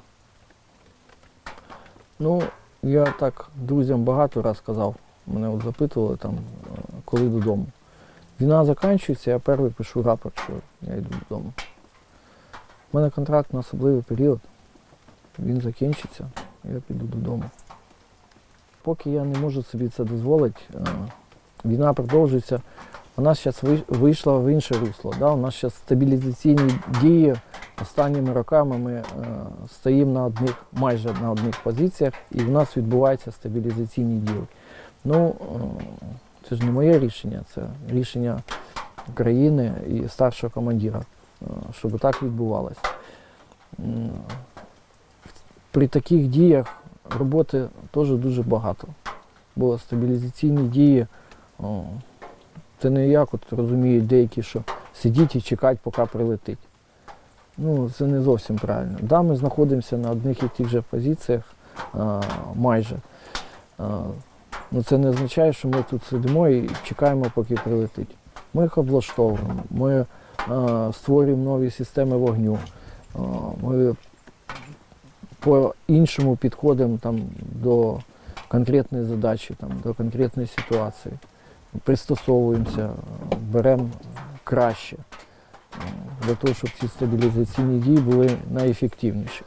Ну, 2.19 2.43
я 2.83 3.07
так 3.07 3.49
друзям 3.55 4.05
багато 4.05 4.43
раз 4.43 4.61
казав. 4.61 4.95
Мене 5.27 5.49
от 5.49 5.63
запитували 5.63 6.17
там, 6.17 6.39
коли 7.05 7.29
додому. 7.29 7.67
Війна 8.41 8.65
закінчується, 8.65 9.31
я 9.31 9.39
перший 9.39 9.71
пишу 9.71 10.03
рапорт, 10.03 10.41
що 10.41 10.53
я 10.83 10.95
йду 10.95 11.09
додому. 11.19 11.53
У 12.93 12.97
мене 12.97 13.11
контракт 13.11 13.53
на 13.53 13.61
особливий 13.61 14.03
період. 14.03 14.41
Він 15.39 15.61
закінчиться, 15.61 16.27
я 16.65 16.81
піду 16.89 17.05
додому. 17.05 17.45
Поки 18.83 19.11
я 19.11 19.25
не 19.25 19.39
можу 19.39 19.63
собі 19.63 19.89
це 19.89 20.05
дозволити, 20.05 20.61
е, 20.75 20.79
війна 21.65 21.93
продовжується. 21.93 22.61
Вона 23.17 23.35
зараз 23.35 23.63
вийшла 23.89 24.39
в 24.39 24.53
інше 24.53 24.75
русло. 24.75 25.15
Да? 25.19 25.31
У 25.31 25.37
нас 25.37 25.61
зараз 25.61 25.75
стабілізаційні 25.75 26.73
дії. 27.01 27.37
Останніми 27.83 28.33
роками 28.33 28.79
ми 28.79 28.93
е, 28.93 29.05
стоїмо 29.69 30.13
на 30.13 30.25
одних, 30.25 30.55
майже 30.73 31.15
на 31.23 31.31
одних 31.31 31.61
позиціях, 31.63 32.15
і 32.31 32.39
в 32.39 32.51
нас 32.51 32.77
відбуваються 32.77 33.33
стабілізаційні 33.33 34.21
дії. 34.21 34.43
Ну, 35.05 35.35
е, 35.41 35.85
це 36.49 36.57
ж 36.57 36.65
не 36.65 36.71
моє 36.71 36.99
рішення, 36.99 37.43
це 37.55 37.63
рішення 37.89 38.43
країни 39.15 39.73
і 39.89 40.09
старшого 40.09 40.51
командира, 40.51 41.01
е, 41.43 41.45
щоб 41.79 41.99
так 41.99 42.23
відбувалося. 42.23 42.81
При 45.71 45.87
таких 45.87 46.27
діях 46.27 46.67
роботи 47.19 47.69
теж 47.91 48.11
дуже 48.11 48.43
багато, 48.43 48.89
бо 49.57 49.79
стабілізаційні 49.79 50.69
дії 50.69 51.07
Це 52.79 52.91
не 52.91 53.09
як 53.09 53.35
от 53.35 53.41
розуміють 53.51 54.07
деякі, 54.07 54.43
що 54.43 54.63
сидіть 54.95 55.37
і 55.37 55.41
чекати, 55.41 55.79
поки 55.83 56.03
прилетить. 56.03 56.59
Ну, 57.59 57.91
це 57.91 58.07
не 58.07 58.21
зовсім 58.21 58.57
правильно. 58.59 58.99
Да, 59.03 59.23
ми 59.23 59.37
знаходимося 59.37 59.97
на 59.97 60.11
одних 60.11 60.43
і 60.43 60.49
тих 60.49 60.69
же 60.69 60.83
позиціях 60.83 61.43
майже. 62.55 62.97
Ну, 64.73 64.83
це 64.87 64.99
не 64.99 65.09
означає, 65.09 65.53
що 65.53 65.69
ми 65.69 65.85
тут 65.91 66.05
сидимо 66.05 66.49
і 66.49 66.71
чекаємо, 66.85 67.27
поки 67.35 67.55
прилетить. 67.55 68.17
Ми 68.55 68.63
їх 68.63 68.79
облаштовуємо, 68.79 69.63
ми 69.71 70.07
а, 70.49 70.91
створюємо 70.95 71.45
нові 71.45 71.71
системи 71.71 72.17
вогню. 72.17 72.59
А, 73.15 73.19
ми 73.63 73.97
по-іншому 75.41 76.37
підходимо 76.37 76.99
там, 76.99 77.21
до 77.63 77.99
конкретної 78.49 79.05
задачі, 79.05 79.55
там, 79.61 79.71
до 79.85 79.95
конкретної 79.95 80.49
ситуації. 80.49 81.15
Пристосовуємося, 81.85 82.91
беремо 83.51 83.89
краще 84.45 84.97
е, 84.97 85.79
для 86.27 86.35
того, 86.35 86.55
щоб 86.55 86.71
ці 86.81 86.89
стабілізаційні 86.89 87.81
дії 87.81 87.99
були 87.99 88.31
найефективніші. 88.51 89.43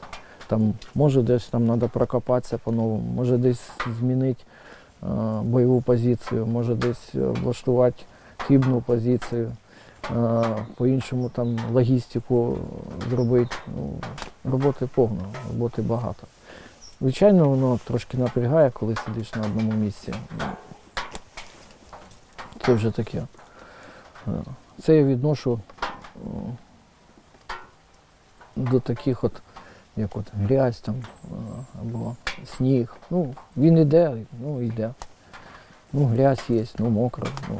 Там, 0.47 0.73
може 0.95 1.21
десь 1.21 1.47
там 1.47 1.65
треба 1.65 1.87
прокопатися 1.87 2.57
по-новому, 2.57 3.13
може 3.15 3.37
десь 3.37 3.69
змінити 3.99 4.43
е, 5.03 5.07
бойову 5.43 5.81
позицію, 5.81 6.45
може 6.45 6.75
десь 6.75 7.09
влаштувати 7.13 8.03
хибну 8.37 8.81
позицію, 8.81 9.51
е, 10.11 10.43
по-іншому 10.75 11.29
там 11.29 11.57
логістику 11.73 12.57
зробити. 13.09 13.55
Ну, 13.75 13.93
роботи 14.43 14.87
повно, 14.87 15.33
роботи 15.47 15.81
багато. 15.81 16.27
Звичайно, 17.01 17.49
воно 17.49 17.79
трошки 17.83 18.17
напрягає, 18.17 18.71
коли 18.71 18.95
сидиш 18.95 19.35
на 19.35 19.41
одному 19.41 19.71
місці. 19.71 20.13
Це 22.65 22.73
вже 22.73 22.91
таке. 22.91 23.23
Е, 24.27 24.31
Це 24.81 24.95
я 24.95 25.03
відношу 25.03 25.59
до 28.55 28.79
таких 28.79 29.23
от, 29.23 29.41
як 29.95 30.17
от 30.17 30.25
грязь 30.33 30.79
там, 30.79 30.95
е, 30.95 31.27
або 31.81 32.15
сніг. 32.57 32.95
Ну, 33.09 33.35
він 33.57 33.77
іде, 33.77 34.17
ну 34.41 34.61
йде. 34.61 34.93
Ну, 35.93 36.05
грязь 36.05 36.43
є, 36.49 36.65
ну 36.79 36.89
мокро, 36.89 37.27
ну, 37.49 37.59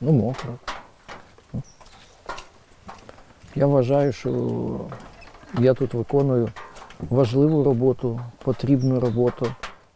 ну 0.00 0.12
мокро. 0.12 0.54
Ну. 1.52 1.62
Я 3.54 3.66
вважаю, 3.66 4.12
що 4.12 4.30
я 5.58 5.74
тут 5.74 5.94
виконую 5.94 6.48
важливу 7.10 7.64
роботу, 7.64 8.20
потрібну 8.44 9.00
роботу. 9.00 9.46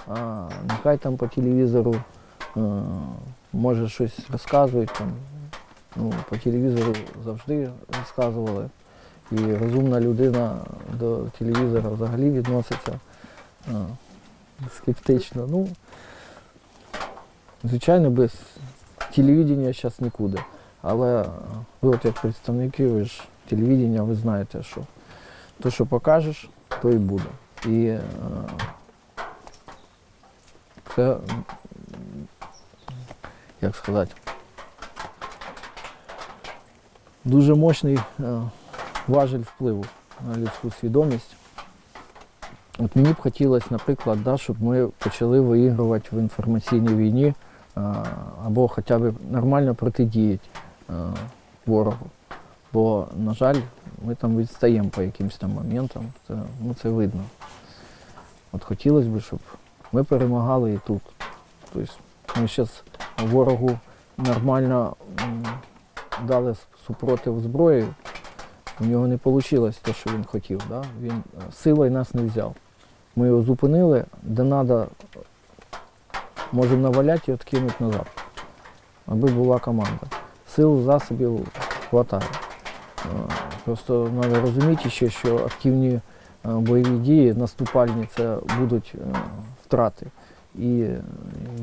А 0.08 0.48
нехай 0.68 0.98
там 0.98 1.16
по 1.16 1.26
телевізору 1.26 1.94
е, 2.56 2.60
може 3.52 3.88
щось 3.88 4.30
розказують. 4.30 4.90
Там, 4.98 5.12
ну, 5.96 6.12
по 6.30 6.36
телевізору 6.36 6.94
завжди 7.24 7.70
розказували. 7.98 8.68
І 9.32 9.36
розумна 9.36 10.00
людина 10.00 10.56
до 10.92 11.16
телевізора 11.38 11.90
взагалі 11.90 12.30
відноситься 12.30 13.00
е, 13.68 13.72
скептично. 14.76 15.46
Ну, 15.50 15.68
звичайно, 17.64 18.10
без 18.10 18.32
телевідення 19.14 19.72
зараз 19.72 20.00
нікуди. 20.00 20.38
Але 20.82 21.22
е, 21.22 21.26
ви 21.82 21.90
от 21.90 22.04
як 22.04 22.14
представники, 22.14 22.86
ви 22.86 23.04
ж 23.04 23.22
телевідення, 23.48 24.02
ви 24.02 24.14
знаєте, 24.14 24.62
що 24.62 24.80
то, 25.62 25.70
що 25.70 25.86
покажеш, 25.86 26.48
то 26.82 26.90
і 26.90 26.96
буде. 26.96 27.24
І 27.66 27.84
е, 27.84 28.00
це, 30.94 31.16
як 33.60 33.76
сказати, 33.76 34.14
дуже 37.24 37.54
мощний 37.54 37.98
е, 38.20 38.40
важель 39.08 39.38
впливу 39.38 39.84
на 40.28 40.36
людську 40.36 40.70
свідомість. 40.70 41.36
От 42.78 42.96
мені 42.96 43.12
б 43.12 43.16
хотілося, 43.16 43.66
наприклад, 43.70 44.24
да, 44.24 44.36
щоб 44.36 44.62
ми 44.62 44.88
почали 44.98 45.40
виігрувати 45.40 46.08
в 46.12 46.18
інформаційній 46.18 46.94
війні 46.94 47.26
е, 47.26 47.34
або 48.46 48.68
хоча 48.68 48.98
б 48.98 49.14
нормально 49.30 49.74
протидіяти 49.74 50.48
е, 50.90 50.92
ворогу. 51.66 52.06
Бо, 52.72 53.06
на 53.16 53.34
жаль, 53.34 53.56
ми 54.02 54.14
там 54.14 54.36
відстаємо 54.36 54.88
по 54.88 55.02
якимось 55.02 55.36
там 55.36 55.50
моментам, 55.50 56.02
це, 56.28 56.34
ну, 56.62 56.74
це 56.82 56.88
видно. 56.88 57.24
От 58.52 58.64
хотілося 58.64 59.08
б, 59.08 59.20
щоб 59.20 59.38
ми 59.92 60.04
перемагали 60.04 60.72
і 60.72 60.80
тут. 60.86 61.02
Тобто 61.72 61.92
ми 62.36 62.48
зараз 62.48 62.82
ворогу 63.18 63.78
нормально 64.16 64.96
дали 66.24 66.54
супротив 66.86 67.40
зброї, 67.40 67.86
у 68.80 68.84
нього 68.84 69.06
не 69.06 69.18
вийшло 69.24 69.72
те, 69.82 69.92
що 69.92 70.10
він 70.10 70.24
хотів. 70.24 70.62
Да? 70.68 70.84
Він 71.00 71.12
е, 71.12 71.52
силою 71.52 71.90
нас 71.90 72.14
не 72.14 72.22
взяв. 72.22 72.54
Ми 73.16 73.26
його 73.26 73.42
зупинили, 73.42 74.04
де 74.22 74.44
треба, 74.44 74.86
можемо 76.52 76.82
наваляти 76.82 77.22
і 77.32 77.34
відкинути 77.34 77.84
назад, 77.84 78.06
аби 79.06 79.28
була 79.28 79.58
команда. 79.58 80.06
Сил, 80.48 80.82
засобів 80.82 81.48
хватає. 81.90 82.22
Е, 83.04 83.32
Просто 83.64 84.10
треба 84.20 84.40
розуміти 84.40 84.90
ще, 84.90 85.10
що 85.10 85.36
активні 85.36 85.90
е, 85.94 86.00
бойові 86.44 86.98
дії, 86.98 87.34
наступальні, 87.34 88.08
це 88.16 88.36
будуть 88.58 88.94
е, 88.94 89.18
втрати. 89.64 90.06
І 90.58 90.86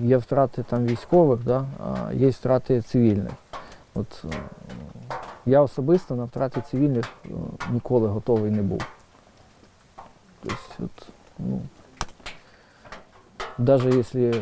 є 0.02 0.18
втрати 0.18 0.64
там 0.70 0.86
військових, 0.86 1.44
да, 1.44 1.66
а 1.80 2.14
є 2.14 2.30
втрати 2.30 2.82
цивільних. 2.82 3.32
От 3.94 4.26
я 5.46 5.62
особисто 5.62 6.16
на 6.16 6.24
втрати 6.24 6.62
цивільних 6.72 7.06
ніколи 7.72 8.08
готовий 8.08 8.52
не 8.52 8.62
був. 8.62 8.82
Тобто, 10.42 10.58
от, 10.80 11.08
ну, 11.40 11.62
навіть 13.58 13.96
якщо 13.96 14.42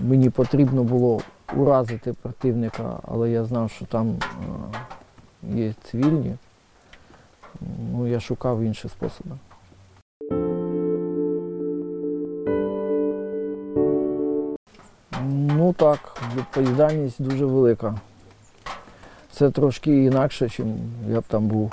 мені 0.00 0.30
потрібно 0.30 0.84
було 0.84 1.20
уразити 1.56 2.12
противника, 2.12 3.00
але 3.08 3.30
я 3.30 3.44
знав, 3.44 3.70
що 3.70 3.84
там 3.84 4.16
є 5.42 5.74
цивільні, 5.82 6.36
ну, 7.92 8.06
я 8.06 8.20
шукав 8.20 8.62
інші 8.62 8.88
способи. 8.88 9.36
Ну 15.30 15.72
так, 15.72 16.22
відповідальність 16.36 17.22
дуже 17.22 17.46
велика. 17.46 17.94
Це 19.32 19.50
трошки 19.50 20.04
інакше, 20.04 20.44
ніж 20.44 20.60
я 21.08 21.20
б 21.20 21.24
там 21.28 21.46
був 21.46 21.72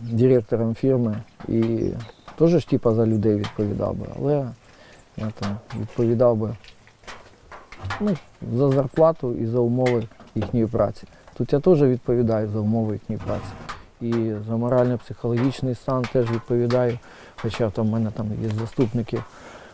директором 0.00 0.74
фірми 0.74 1.22
і 1.48 1.90
теж 2.38 2.50
ж 2.50 2.68
типа 2.68 2.94
за 2.94 3.06
людей 3.06 3.36
відповідав 3.36 3.94
би, 3.94 4.06
але 4.16 4.48
я 5.16 5.30
там 5.40 5.56
відповідав 5.80 6.36
би 6.36 6.56
ну, 8.00 8.16
за 8.52 8.70
зарплату 8.70 9.34
і 9.34 9.46
за 9.46 9.58
умови 9.58 10.04
їхньої 10.34 10.66
праці. 10.66 11.06
Тут 11.36 11.52
я 11.52 11.60
теж 11.60 11.82
відповідаю 11.82 12.48
за 12.48 12.58
умови 12.58 12.92
їхньої 12.92 13.20
праці. 13.26 13.52
І 14.00 14.32
за 14.48 14.56
морально-психологічний 14.56 15.74
стан 15.74 16.04
теж 16.12 16.30
відповідаю. 16.30 16.98
Хоча 17.36 17.68
в 17.68 17.84
мене 17.84 18.10
там 18.10 18.26
є 18.42 18.48
заступники 18.48 19.22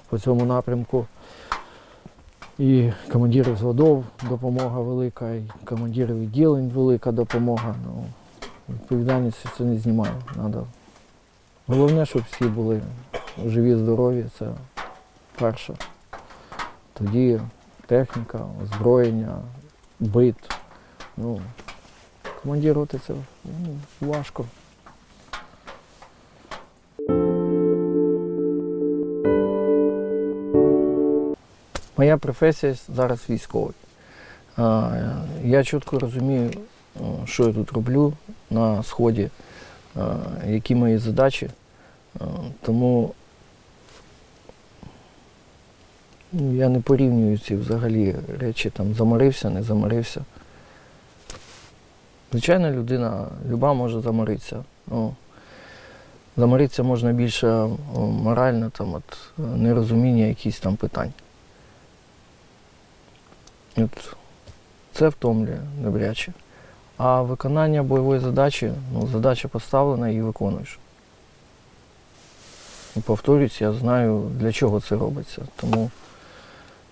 по 0.09 0.19
цьому 0.19 0.45
напрямку. 0.45 1.07
І 2.59 2.91
командирів 3.13 3.55
взводов 3.55 4.05
допомога 4.29 4.81
велика, 4.81 5.31
і 5.31 5.43
командирів 5.65 6.21
відділень 6.21 6.69
велика 6.69 7.13
допомога. 7.13 7.75
Ну, 7.85 8.05
відповідальність 8.69 9.47
це 9.57 9.65
не 9.65 9.79
знімаю. 9.79 10.15
Надо. 10.37 10.67
Головне, 11.67 12.07
щоб 12.07 12.23
всі 12.31 12.45
були 12.45 12.81
живі, 13.47 13.75
здорові, 13.75 14.25
це 14.39 14.47
перше. 15.39 15.75
Тоді 16.95 17.41
техніка, 17.87 18.47
озброєння, 18.63 19.39
бит. 20.01 20.37
Ну, 21.17 21.41
командирувати 22.43 23.01
це 23.07 23.15
ну, 23.45 23.79
важко. 24.01 24.45
Моя 31.97 32.17
професія 32.17 32.75
зараз 32.89 33.31
військовий. 33.31 33.75
Я 35.45 35.65
чітко 35.65 35.99
розумію, 35.99 36.51
що 37.25 37.47
я 37.47 37.53
тут 37.53 37.73
роблю 37.73 38.13
на 38.51 38.83
сході, 38.83 39.31
які 40.47 40.75
мої 40.75 40.99
задачі. 40.99 41.51
Тому 42.63 43.15
ну, 46.33 46.55
я 46.55 46.69
не 46.69 46.81
порівнюю 46.81 47.39
ці 47.39 47.57
взагалі 47.57 48.17
речі, 48.39 48.71
там 48.71 48.95
заморився, 48.95 49.51
не 49.51 49.63
заморився. 49.63 50.25
Звичайно, 52.33 52.71
людина 52.71 53.27
люба 53.49 53.73
може 53.73 54.01
заморитися. 54.01 54.65
Ну, 54.87 55.15
заморитися 56.37 56.83
можна 56.83 57.13
більше 57.13 57.69
морально, 57.97 58.71
там, 58.71 58.95
от, 58.95 59.19
нерозуміння 59.39 60.25
якихось 60.27 60.61
там 60.61 60.77
питань. 60.77 61.13
От 63.77 64.17
це 64.93 65.09
втомлює 65.09 65.61
добряче. 65.81 66.33
А 66.97 67.23
виконання 67.23 67.83
бойової 67.83 68.21
задачі, 68.21 68.73
ну, 68.93 69.07
задача 69.07 69.49
поставлена 69.49 70.09
і 70.09 70.21
виконуєш. 70.21 70.79
І 72.97 73.01
повторюсь, 73.01 73.61
я 73.61 73.73
знаю, 73.73 74.31
для 74.39 74.53
чого 74.53 74.81
це 74.81 74.97
робиться. 74.97 75.43
Тому 75.57 75.91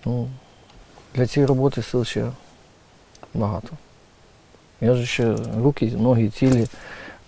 ну, 0.04 0.28
для 1.14 1.26
цієї 1.26 1.46
роботи 1.46 1.82
сил 1.82 2.04
ще 2.04 2.26
багато. 3.34 3.68
Я 4.80 4.94
ж 4.94 5.06
ще 5.06 5.36
руки, 5.62 5.92
ноги 5.98 6.28
цілі, 6.28 6.66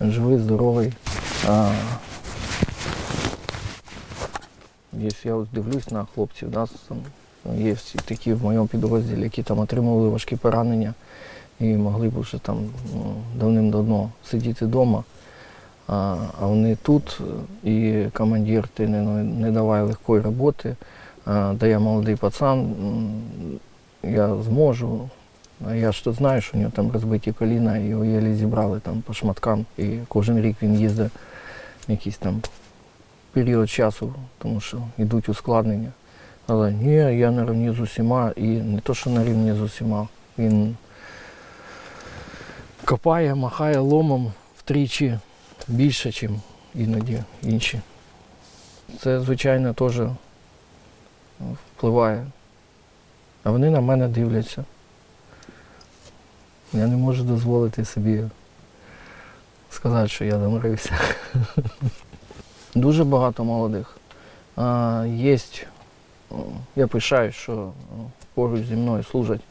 живий, 0.01 0.37
здоровий. 0.37 0.93
А, 1.47 1.71
Якщо 4.99 5.29
я 5.29 5.45
дивлюсь 5.53 5.91
на 5.91 6.05
хлопців, 6.05 6.51
да, 6.51 6.67
там, 6.87 6.97
є 7.57 7.75
такі 8.05 8.33
в 8.33 8.43
моєму 8.43 8.67
підрозділі, 8.67 9.21
які 9.23 9.43
там 9.43 9.59
отримували 9.59 10.09
важкі 10.09 10.35
поранення 10.35 10.93
і 11.59 11.65
могли 11.65 12.09
б 12.09 12.19
вже 12.19 12.37
там 12.37 12.57
ну, 12.93 13.15
давним-давно 13.39 14.09
сидіти 14.25 14.65
вдома. 14.65 15.03
А, 15.87 16.17
а 16.41 16.45
вони 16.45 16.75
тут, 16.75 17.21
і 17.63 18.03
командир 18.13 18.67
ти 18.67 18.87
не, 18.87 19.01
не 19.23 19.51
давай 19.51 19.81
легкої 19.81 20.21
роботи, 20.21 20.75
а, 21.25 21.53
да 21.59 21.67
я 21.67 21.79
молодий 21.79 22.15
пацан, 22.15 22.75
я 24.03 24.35
зможу. 24.35 25.09
Я 25.75 25.91
ж 25.91 26.03
то 26.03 26.13
знаю, 26.13 26.41
що 26.41 26.57
у 26.57 26.59
нього 26.59 26.71
там 26.75 26.91
розбиті 26.91 27.31
коліна, 27.31 27.77
і 27.77 27.85
його 27.85 28.05
єлі 28.05 28.35
зібрали 28.35 28.79
там 28.79 29.01
по 29.01 29.13
шматкам. 29.13 29.65
І 29.77 29.97
кожен 30.07 30.41
рік 30.41 30.57
він 30.61 30.75
їздить 30.75 31.11
якийсь 31.87 32.17
там 32.17 32.41
період 33.31 33.69
часу, 33.69 34.13
тому 34.37 34.61
що 34.61 34.77
йдуть 34.97 35.29
ускладнення. 35.29 35.91
Але 36.47 36.71
ні, 36.71 36.93
я 36.93 37.31
на 37.31 37.45
рівні 37.45 37.71
з 37.71 37.79
усіма, 37.79 38.31
і 38.35 38.47
не 38.47 38.79
то, 38.79 38.93
що 38.93 39.09
на 39.09 39.23
рівні 39.23 39.53
з 39.53 39.61
усіма. 39.61 40.07
Він 40.37 40.77
копає, 42.85 43.35
махає 43.35 43.77
ломом 43.77 44.33
втричі 44.57 45.19
більше, 45.67 46.07
ніж 46.07 46.31
іноді 46.75 47.23
інші. 47.41 47.79
Це, 48.99 49.19
звичайно, 49.19 49.73
теж 49.73 50.01
впливає. 51.77 52.25
А 53.43 53.51
вони 53.51 53.69
на 53.69 53.81
мене 53.81 54.07
дивляться. 54.07 54.65
Я 56.73 56.87
не 56.87 56.97
можу 56.97 57.23
дозволити 57.23 57.85
собі 57.85 58.23
сказати, 59.69 60.07
що 60.07 60.25
я 60.25 60.39
заморився. 60.39 60.99
Дуже 62.75 63.03
багато 63.03 63.43
молодих. 63.43 63.97
Є, 65.17 65.39
я 66.75 66.87
пишаюсь, 66.87 67.35
що 67.35 67.71
поруч 68.33 68.65
зі 68.65 68.73
мною 68.73 69.03
служать 69.03 69.41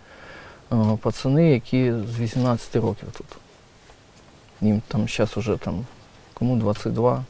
пацани, 1.01 1.51
які 1.51 1.93
з 1.93 2.19
18 2.19 2.77
років 2.77 3.09
тут. 3.13 3.27
Їм 4.61 4.83
там 4.89 5.09
зараз 5.09 5.31
вже 5.37 5.57
там 5.57 5.87
кому 6.35 6.57
22, 6.57 7.25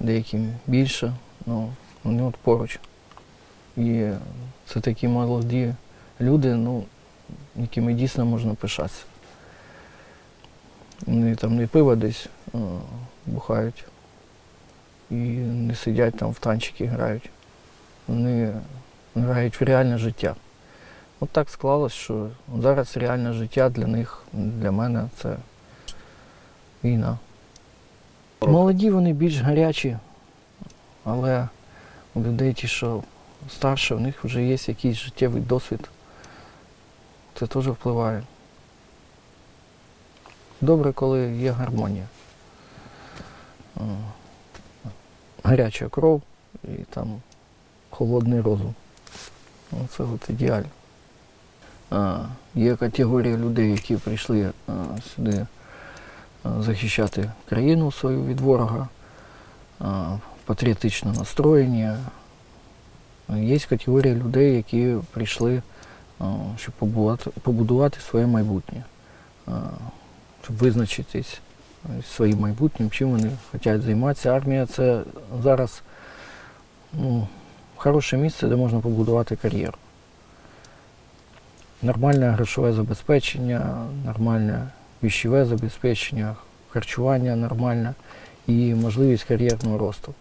деяким 0.00 0.54
більше, 0.66 1.12
ну, 1.46 1.72
вони 2.04 2.22
от 2.22 2.36
поруч. 2.36 2.80
І 3.76 4.08
це 4.66 4.80
такі 4.80 5.08
молоді 5.08 5.74
люди, 6.20 6.54
ну, 6.54 6.84
якими 7.56 7.94
дійсно 7.94 8.24
можна 8.24 8.54
пишатися. 8.54 9.04
Вони 11.06 11.34
там 11.34 11.56
не 11.56 11.66
пиво 11.66 11.96
десь 11.96 12.26
о, 12.52 12.58
бухають 13.26 13.84
і 15.10 15.14
не 15.14 15.74
сидять 15.74 16.16
там 16.16 16.30
в 16.30 16.38
танчики 16.38 16.86
грають. 16.86 17.30
Вони 18.08 18.52
грають 19.14 19.60
в 19.60 19.64
реальне 19.64 19.98
життя. 19.98 20.34
От 21.20 21.30
так 21.30 21.50
склалось, 21.50 21.92
що 21.92 22.28
зараз 22.58 22.96
реальне 22.96 23.32
життя 23.32 23.68
для 23.68 23.86
них, 23.86 24.22
для 24.32 24.70
мене 24.70 25.08
це 25.16 25.36
війна. 26.84 27.18
Молоді 28.40 28.90
вони 28.90 29.12
більш 29.12 29.40
гарячі, 29.40 29.96
але 31.04 31.48
у 32.14 32.22
людей 32.22 32.52
ті, 32.52 32.68
що 32.68 33.02
старше, 33.50 33.94
у 33.94 34.00
них 34.00 34.24
вже 34.24 34.44
є 34.44 34.56
якийсь 34.66 34.96
життєвий 34.96 35.42
досвід. 35.42 35.88
Це 37.40 37.46
теж 37.46 37.68
впливає. 37.68 38.22
Добре, 40.60 40.92
коли 40.92 41.36
є 41.36 41.50
гармонія. 41.50 42.06
Гаряча 45.44 45.88
кров 45.88 46.22
і 46.64 46.76
там 46.90 47.20
холодний 47.90 48.40
розум. 48.40 48.74
Ну, 49.72 49.78
Це 49.96 50.02
от 50.02 50.30
ідеально. 50.30 50.68
А, 51.90 52.24
є 52.54 52.76
категорія 52.76 53.36
людей, 53.36 53.70
які 53.70 53.96
прийшли 53.96 54.52
а, 54.68 54.72
сюди 55.14 55.46
а, 56.42 56.62
захищати 56.62 57.30
країну 57.48 57.92
свою 57.92 58.24
від 58.24 58.40
ворога, 58.40 58.88
а, 59.78 60.16
патріотично 60.44 61.12
настроєні. 61.12 61.90
Є 63.36 63.58
категорія 63.58 64.14
людей, 64.14 64.56
які 64.56 64.96
прийшли, 65.10 65.62
щоб 66.56 66.74
побудувати, 66.74 67.30
побудувати 67.42 68.00
своє 68.00 68.26
майбутнє, 68.26 68.82
щоб 70.42 70.56
визначитись 70.56 71.40
своїм 72.14 72.40
майбутнім, 72.40 72.90
чим 72.90 73.10
вони 73.10 73.30
хочуть 73.52 73.82
займатися. 73.82 74.30
Армія 74.30 74.66
це 74.66 75.02
зараз 75.42 75.82
ну, 76.92 77.28
хороше 77.76 78.16
місце, 78.16 78.48
де 78.48 78.56
можна 78.56 78.80
побудувати 78.80 79.36
кар'єру. 79.36 79.74
Нормальне 81.82 82.30
грошове 82.30 82.72
забезпечення, 82.72 83.86
нормальне 84.04 84.68
віщове 85.02 85.44
забезпечення, 85.44 86.36
харчування 86.70 87.36
нормальне 87.36 87.94
і 88.46 88.74
можливість 88.74 89.24
кар'єрного 89.24 89.78
росту. 89.78 90.14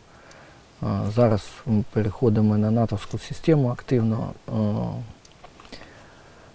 Зараз 1.16 1.50
ми 1.66 1.84
переходимо 1.92 2.58
на 2.58 2.72
натовську 2.72 3.18
систему 3.18 3.70
активно. 3.70 4.34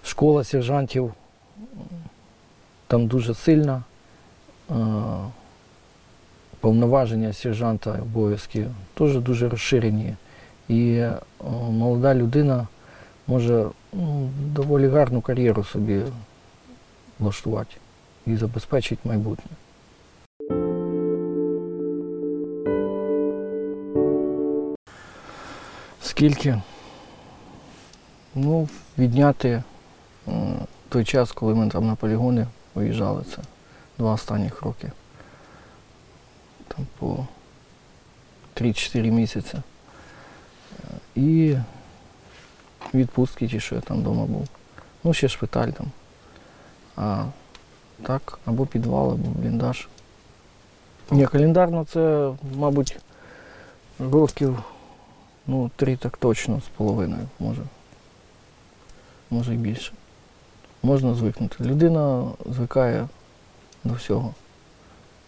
Школа 0.05 0.45
сержантів 0.45 1.13
там 2.87 3.07
дуже 3.07 3.35
сильна. 3.35 3.83
Повноваження 6.61 7.33
сержанта 7.33 7.99
обов'язки 8.03 8.67
теж 8.95 9.19
дуже 9.19 9.49
розширені. 9.49 10.15
І 10.69 11.05
молода 11.71 12.15
людина 12.15 12.67
може 13.27 13.67
ну, 13.93 14.31
доволі 14.39 14.89
гарну 14.89 15.21
кар'єру 15.21 15.65
собі 15.65 16.03
влаштувати 17.19 17.77
і 18.27 18.37
забезпечити 18.37 19.09
майбутнє. 19.09 19.51
Скільки? 26.03 26.61
Ну, 28.35 28.69
відняти 28.99 29.63
той 30.89 31.05
час, 31.05 31.33
коли 31.33 31.55
ми 31.55 31.71
там 31.71 31.87
на 31.87 31.95
полігони 31.95 32.47
виїжджали, 32.75 33.25
це 33.35 33.43
два 33.99 34.13
останніх 34.13 34.63
роки. 34.63 34.93
Там 36.69 36.87
по 36.99 37.27
3-4 38.57 39.11
місяці. 39.11 39.59
І 41.15 41.57
відпустки 42.95 43.49
ті, 43.49 43.61
що 43.61 43.75
я 43.75 43.81
там 43.81 44.01
вдома 44.01 44.25
був. 44.25 44.49
Ну, 45.05 45.15
ще 45.15 45.29
шпиталь 45.29 45.69
там. 45.69 45.87
А 46.97 47.25
так, 48.03 48.39
або 48.45 48.67
підвал, 48.67 49.13
або 49.13 49.29
бліндаж. 49.29 49.89
Ні, 51.11 51.27
календарно 51.27 51.85
це, 51.85 52.33
мабуть, 52.55 52.99
років 53.99 54.63
ну, 55.47 55.71
три 55.77 55.97
так 55.97 56.17
точно 56.17 56.61
з 56.61 56.69
половиною, 56.77 57.29
може. 57.39 57.63
Може 59.31 59.55
і 59.55 59.57
більше. 59.57 59.93
Можна 60.85 61.15
звикнути. 61.15 61.65
Людина 61.65 62.25
звикає 62.51 63.09
до 63.85 63.95
всього, 63.95 64.35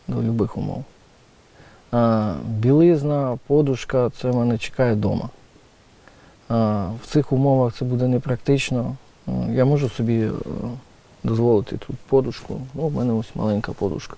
до 0.09 0.17
будь-яких 0.17 0.57
умов. 0.57 0.85
Білизна, 2.49 3.39
подушка 3.47 4.11
це 4.21 4.33
мене 4.33 4.59
чекає 4.59 4.93
вдома. 4.93 5.29
В 6.49 7.07
цих 7.07 7.33
умовах 7.33 7.75
це 7.75 7.85
буде 7.85 8.09
непрактично. 8.09 8.97
Я 9.51 9.65
можу 9.65 9.89
собі 9.89 10.21
е, 10.21 10.31
дозволити 11.25 11.77
тут 11.77 11.97
подушку. 11.97 12.61
Ну, 12.75 12.83
у 12.83 12.91
мене 12.91 13.13
ось 13.13 13.35
маленька 13.35 13.73
подушка. 13.73 14.17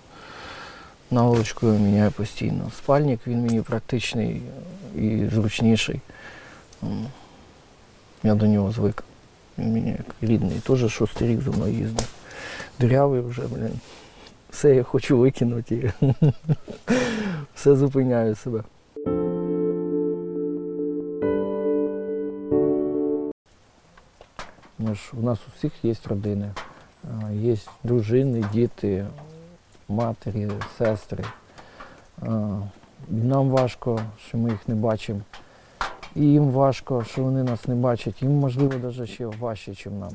Наволочку 1.11 1.67
я 1.67 1.73
міняю 1.73 2.11
постійно. 2.11 2.71
Спальник 2.79 3.21
він 3.27 3.43
мені 3.43 3.63
практичний 3.63 4.43
і 4.97 5.27
зручніший. 5.35 6.01
Я 8.23 8.35
до 8.35 8.47
нього 8.47 8.73
звик. 8.73 9.05
Він 9.59 9.73
мені 9.73 9.91
як 9.91 10.07
рідний. 10.21 10.61
Теж 10.61 10.93
шостий 10.93 11.29
рік 11.29 11.41
за 11.41 11.51
мною 11.51 11.75
їздив. 11.75 12.09
Дирявий 12.81 13.21
вже, 13.21 13.43
блін. 13.43 13.81
Все 14.51 14.75
я 14.75 14.83
хочу 14.83 15.19
викинути. 15.19 15.93
Все 17.55 17.77
зупиняю 17.77 18.35
себе. 18.35 18.63
Ми 24.79 24.95
ж, 24.95 25.01
у 25.21 25.23
нас 25.23 25.39
у 25.39 25.51
всіх 25.57 25.73
є 25.85 25.95
родини, 26.05 26.51
є 27.33 27.57
дружини, 27.85 28.45
діти, 28.53 29.07
матері, 29.89 30.51
сестри. 30.79 31.25
Нам 33.09 33.51
важко, 33.51 34.01
що 34.29 34.39
ми 34.39 34.51
їх 34.51 34.69
не 34.69 34.75
бачимо. 34.75 35.21
І 36.19 36.25
їм 36.25 36.51
важко, 36.51 37.05
що 37.05 37.23
вони 37.23 37.43
нас 37.43 37.69
не 37.69 37.75
бачать. 37.75 38.23
Їм, 38.23 38.33
можливо, 38.33 38.75
навіть 38.83 39.11
ще 39.11 39.27
важче, 39.27 39.71
ніж 39.71 39.87
нам. 39.87 40.11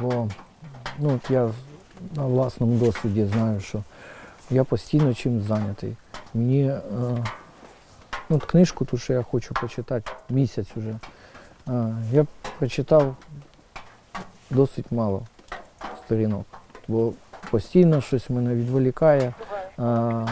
Бо 0.00 0.28
ну, 0.98 1.14
от 1.14 1.30
я 1.30 1.50
на 2.16 2.26
власному 2.26 2.78
досвіді 2.78 3.24
знаю, 3.24 3.60
що 3.60 3.82
я 4.50 4.64
постійно 4.64 5.14
чимось 5.14 5.42
зайнятий. 5.42 5.96
Мені 6.34 6.64
е, 6.64 6.80
ну, 8.28 8.36
от 8.36 8.44
книжку, 8.44 8.84
ту, 8.84 8.98
що 8.98 9.12
я 9.12 9.22
хочу 9.22 9.54
почитати 9.54 10.12
місяць 10.30 10.68
уже, 10.76 10.98
е, 11.68 11.94
я 12.12 12.26
прочитав 12.58 13.16
досить 14.50 14.92
мало 14.92 15.22
сторінок. 16.04 16.46
Бо 16.88 17.12
постійно 17.50 18.00
щось 18.00 18.30
мене 18.30 18.54
відволікає. 18.54 19.34
Е, 19.78 20.26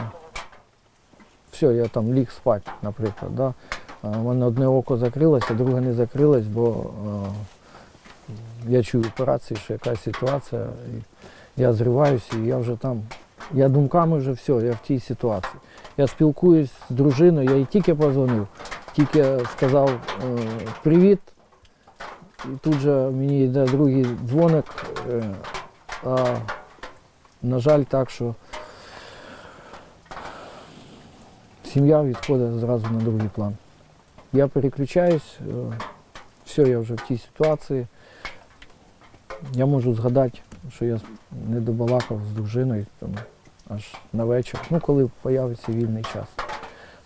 все, 1.52 1.66
я 1.66 1.88
там 1.88 2.14
ліг 2.14 2.30
спати, 2.30 2.70
наприклад. 2.82 3.36
Да? 3.36 3.54
У 4.02 4.08
мене 4.08 4.46
одне 4.46 4.66
око 4.66 4.96
закрилося, 4.96 5.54
друге 5.54 5.80
не 5.80 5.92
закрилось, 5.92 6.46
бо 6.46 6.84
я 8.68 8.82
чую 8.82 9.04
операції, 9.14 9.60
що 9.64 9.72
якась 9.72 10.02
ситуація, 10.02 10.62
і 10.62 11.02
я 11.62 11.72
зриваюся, 11.72 12.36
і 12.36 12.46
я 12.46 12.58
вже 12.58 12.76
там. 12.76 13.02
Я 13.52 13.68
думками 13.68 14.18
вже 14.18 14.32
все, 14.32 14.52
я 14.52 14.72
в 14.72 14.78
тій 14.86 15.00
ситуації. 15.00 15.54
Я 15.96 16.06
спілкуюсь 16.06 16.70
з 16.90 16.94
дружиною, 16.94 17.50
я 17.50 17.56
їй 17.56 17.64
тільки 17.64 17.94
позвонив, 17.94 18.46
тільки 18.92 19.38
сказав 19.52 19.90
е, 19.90 19.98
привіт. 20.82 21.20
І 22.44 22.48
тут 22.60 22.74
же 22.74 22.90
мені 22.90 23.44
йде 23.44 23.64
другий 23.64 24.06
дзвоник. 24.26 24.64
Е, 25.10 25.22
а, 26.04 26.36
на 27.42 27.58
жаль, 27.58 27.82
так, 27.82 28.10
що 28.10 28.34
сім'я 31.64 32.02
відходить 32.02 32.58
зразу 32.58 32.86
на 32.90 33.00
другий 33.00 33.28
план. 33.34 33.56
Я 34.32 34.48
переключаюсь, 34.48 35.38
е, 35.40 35.72
все, 36.46 36.62
я 36.62 36.78
вже 36.78 36.94
в 36.94 37.00
тій 37.00 37.18
ситуації. 37.18 37.86
Я 39.52 39.66
можу 39.66 39.94
згадати, 39.94 40.38
що 40.72 40.84
я 40.84 41.00
не 41.48 41.60
добалакав 41.60 42.20
з 42.30 42.32
дружиною 42.32 42.86
там, 42.98 43.14
аж 43.68 43.94
на 44.12 44.24
вечір, 44.24 44.60
ну 44.70 44.80
коли 44.80 45.10
з'явиться 45.24 45.72
вільний 45.72 46.04
час. 46.04 46.26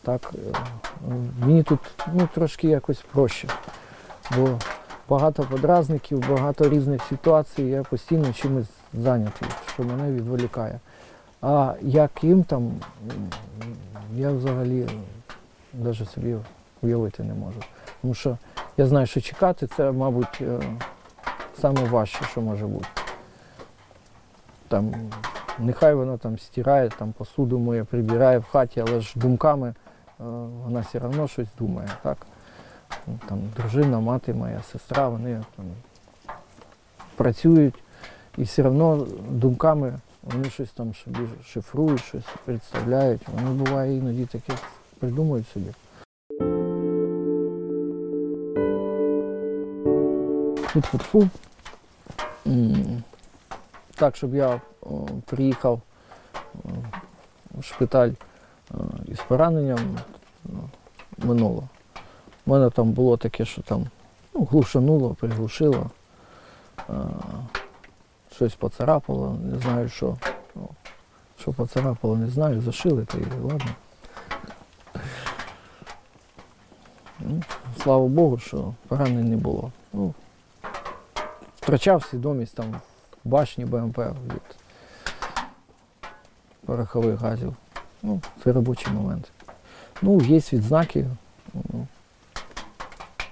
Так, 0.02 0.32
е, 0.34 0.58
мені 1.40 1.62
тут 1.62 1.80
ну, 2.14 2.28
трошки 2.34 2.68
якось 2.68 3.04
проще, 3.12 3.48
бо 4.36 4.58
багато 5.08 5.42
подразників, 5.42 6.28
багато 6.30 6.68
різних 6.68 7.02
ситуацій, 7.02 7.62
я 7.62 7.82
постійно 7.82 8.32
чимось 8.32 8.70
зайнятий, 8.94 9.48
що 9.74 9.82
мене 9.82 10.12
відволікає. 10.12 10.80
А 11.42 11.74
як 11.82 12.24
їм 12.24 12.44
там, 12.44 12.72
я 14.14 14.30
взагалі 14.30 14.88
навіть 15.74 16.10
собі 16.10 16.36
уявити 16.84 17.22
не 17.22 17.34
можу. 17.34 17.60
Тому 18.02 18.14
що 18.14 18.38
я 18.76 18.86
знаю, 18.86 19.06
що 19.06 19.20
чекати 19.20 19.66
це, 19.66 19.92
мабуть, 19.92 20.38
е, 20.40 20.60
саме 21.60 21.84
важче, 21.84 22.24
що 22.24 22.40
може 22.40 22.66
бути. 22.66 22.86
Там, 24.68 24.94
нехай 25.58 25.94
вона 25.94 26.16
там 26.16 26.38
стирає, 26.38 26.88
там 26.88 27.12
посуду 27.12 27.58
моє, 27.58 27.84
прибирає 27.84 28.38
в 28.38 28.44
хаті, 28.44 28.84
але 28.88 29.00
ж 29.00 29.12
думками 29.16 29.68
е, 29.68 29.74
вона 30.64 30.80
все 30.80 30.98
одно 30.98 31.28
щось 31.28 31.48
думає. 31.58 31.88
Так? 32.02 32.18
Ну, 33.06 33.18
Там, 33.28 33.38
дружина, 33.56 34.00
мати 34.00 34.34
моя, 34.34 34.62
сестра, 34.72 35.08
вони 35.08 35.42
там, 35.56 35.64
працюють 37.16 37.74
і 38.38 38.42
все 38.42 38.62
одно 38.62 39.06
думками 39.30 39.98
вони 40.22 40.50
щось 40.50 40.70
там 40.70 40.94
собі 40.94 41.18
шифрують, 41.44 42.04
щось 42.04 42.24
представляють. 42.44 43.20
Вони 43.28 43.50
буває 43.50 43.96
іноді 43.96 44.26
таке 44.26 44.52
придумують 44.98 45.48
собі. 45.48 45.70
Фу-фу-фу. 50.74 51.28
Так, 53.94 54.16
щоб 54.16 54.34
я 54.34 54.60
о, 54.82 55.06
приїхав 55.26 55.80
о, 56.54 56.68
в 57.58 57.64
шпиталь 57.64 58.10
із 59.06 59.18
пораненням 59.28 59.98
ну, 60.44 60.68
минуло. 61.18 61.68
У 62.46 62.50
мене 62.50 62.70
там 62.70 62.90
було 62.90 63.16
таке, 63.16 63.44
що 63.44 63.62
там 63.62 63.86
ну, 64.34 64.44
глушануло, 64.44 65.14
приглушило, 65.14 65.90
щось 68.32 68.54
поцарапало, 68.54 69.38
не 69.42 69.58
знаю 69.58 69.88
що. 69.88 70.16
Ну, 70.54 70.68
що 71.38 71.52
поцарапало, 71.52 72.16
не 72.16 72.28
знаю, 72.28 72.60
зашили, 72.60 73.04
то 73.04 73.18
і 73.18 73.24
ладно. 73.42 73.70
Ну, 77.20 77.42
слава 77.82 78.06
Богу, 78.06 78.38
що 78.38 78.74
поранень 78.88 79.30
не 79.30 79.36
було. 79.36 79.72
Ну, 79.92 80.14
втрачав 81.64 82.04
свідомість 82.04 82.54
там 82.54 82.74
башні 83.24 83.64
БМП 83.64 83.98
від 83.98 84.56
порохових 86.66 87.20
газів. 87.20 87.56
Ну, 88.02 88.20
це 88.44 88.52
робочий 88.52 88.92
момент. 88.92 89.32
Ну, 90.02 90.20
є 90.20 90.38
відзнаки 90.52 91.06
ну, 91.54 91.86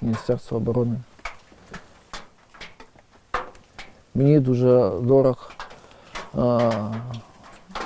Міністерства 0.01 0.57
оборони. 0.57 0.97
Мені 4.14 4.40
дуже 4.40 4.90
дорог 5.03 5.53
а, 6.35 6.71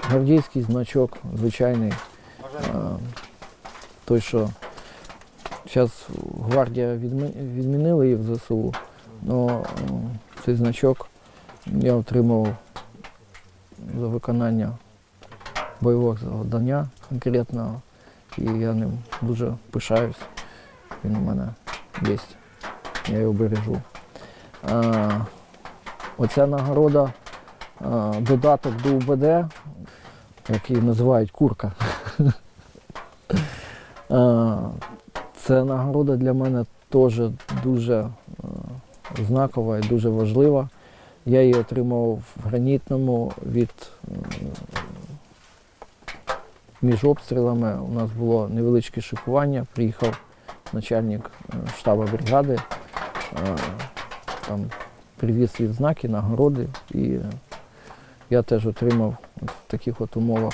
гвардійський 0.03 0.63
значок, 0.63 1.19
звичайний. 1.35 1.93
А, 2.75 2.97
той, 4.05 4.21
що 4.21 4.51
зараз 5.75 6.09
гвардія 6.43 6.95
відмінила 6.95 8.05
її 8.05 8.17
в 8.17 8.37
ЗСУ, 8.37 8.75
але 9.31 9.65
цей 10.47 10.55
значок 10.55 11.09
я 11.67 11.95
отримав 11.95 12.49
за 14.01 14.07
виконання 14.07 14.73
бойового 15.81 16.17
завдання 16.17 16.89
конкретного. 17.09 17.81
І 18.39 18.45
я 18.45 18.73
ним 18.73 18.99
дуже 19.23 19.55
пишаюсь. 19.71 20.17
Він 21.05 21.17
у 21.17 21.21
мене 21.21 21.49
є. 22.09 22.19
Я 23.09 23.19
його 23.19 23.33
бережу. 23.33 23.81
А, 24.63 25.11
оця 26.17 26.47
нагорода, 26.47 27.13
а, 27.81 28.13
додаток 28.21 28.83
до 28.83 28.95
УБД, 28.95 29.53
який 30.49 30.77
називають 30.77 31.31
курка. 31.31 31.73
А, 34.11 34.59
Це 35.37 35.65
нагорода 35.65 36.17
для 36.17 36.33
мене 36.33 36.65
теж 36.89 37.21
дуже 37.63 38.09
знакова 39.25 39.79
і 39.79 39.83
дуже 39.83 40.09
важлива. 40.09 40.69
Я 41.27 41.43
її 41.43 41.55
отримав 41.55 42.11
в 42.13 42.49
гранітному 42.49 43.33
від 43.53 43.71
між 46.83 47.05
обстрілами. 47.05 47.81
У 47.81 47.93
нас 47.93 48.11
було 48.11 48.49
невеличке 48.49 49.01
шикування. 49.01 49.67
Приїхав 49.73 50.21
начальник 50.73 51.31
е, 51.51 51.55
штабу 51.79 52.03
бригади, 52.03 52.59
е, 53.33 53.57
там 54.49 54.65
привіз 55.17 55.61
відзнаки, 55.61 56.09
нагороди, 56.09 56.69
і 56.91 57.19
я 58.31 58.43
теж 58.43 58.67
отримав 58.67 59.17
в 59.43 59.53
таких 59.67 60.01
от 60.01 60.17
умовах. 60.17 60.53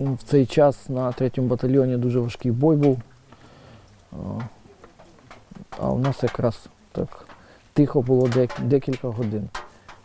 В 0.00 0.22
цей 0.24 0.46
час 0.46 0.88
на 0.88 1.12
третьому 1.12 1.48
батальйоні 1.48 1.96
дуже 1.96 2.20
важкий 2.20 2.52
бой 2.52 2.76
був. 2.76 2.98
Е, 4.12 4.16
А 5.80 5.90
у 5.90 5.98
нас 5.98 6.22
якраз 6.22 6.66
так 6.92 7.26
тихо 7.74 8.02
було 8.02 8.26
дек- 8.26 8.62
декілька 8.62 9.08
годин. 9.08 9.48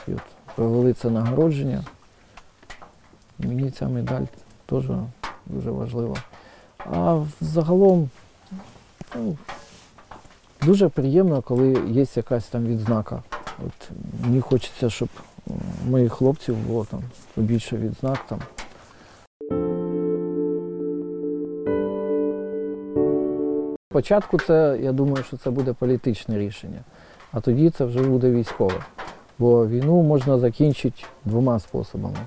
І 0.08 0.14
от 0.14 0.22
провели 0.56 0.94
це 0.94 1.10
нагородження. 1.10 1.84
Мені 3.40 3.72
ця 3.72 3.88
медаль 3.88 4.26
теж 4.66 4.84
дуже 5.46 5.72
важлива. 5.72 6.16
А 6.78 7.26
загалом 7.42 8.10
ну, 9.16 9.38
дуже 10.62 10.90
приємно, 10.90 11.42
коли 11.42 11.82
є 11.88 12.06
якась 12.16 12.48
там 12.48 12.66
відзнака. 12.66 13.24
От 13.66 13.92
мені 14.24 14.42
хочеться, 14.42 14.90
щоб 14.90 15.10
моїх 15.90 16.14
хлопців 16.14 16.58
було 16.58 16.86
там 16.86 17.02
побільше 17.36 17.78
відзнак 17.78 18.20
там. 18.30 18.40
Спочатку 23.92 24.40
це, 24.40 24.80
я 24.82 24.92
думаю, 24.92 25.24
що 25.24 25.38
це 25.38 25.50
буде 25.50 25.74
політичне 25.74 26.40
рішення, 26.40 26.80
а 27.32 27.40
тоді 27.40 27.70
це 27.70 27.86
вже 27.86 28.04
буде 28.04 28.32
військове. 28.32 28.84
Бо 29.40 29.68
війну 29.68 30.02
можна 30.02 30.40
закінчити 30.40 31.04
двома 31.26 31.60
способами: 31.60 32.18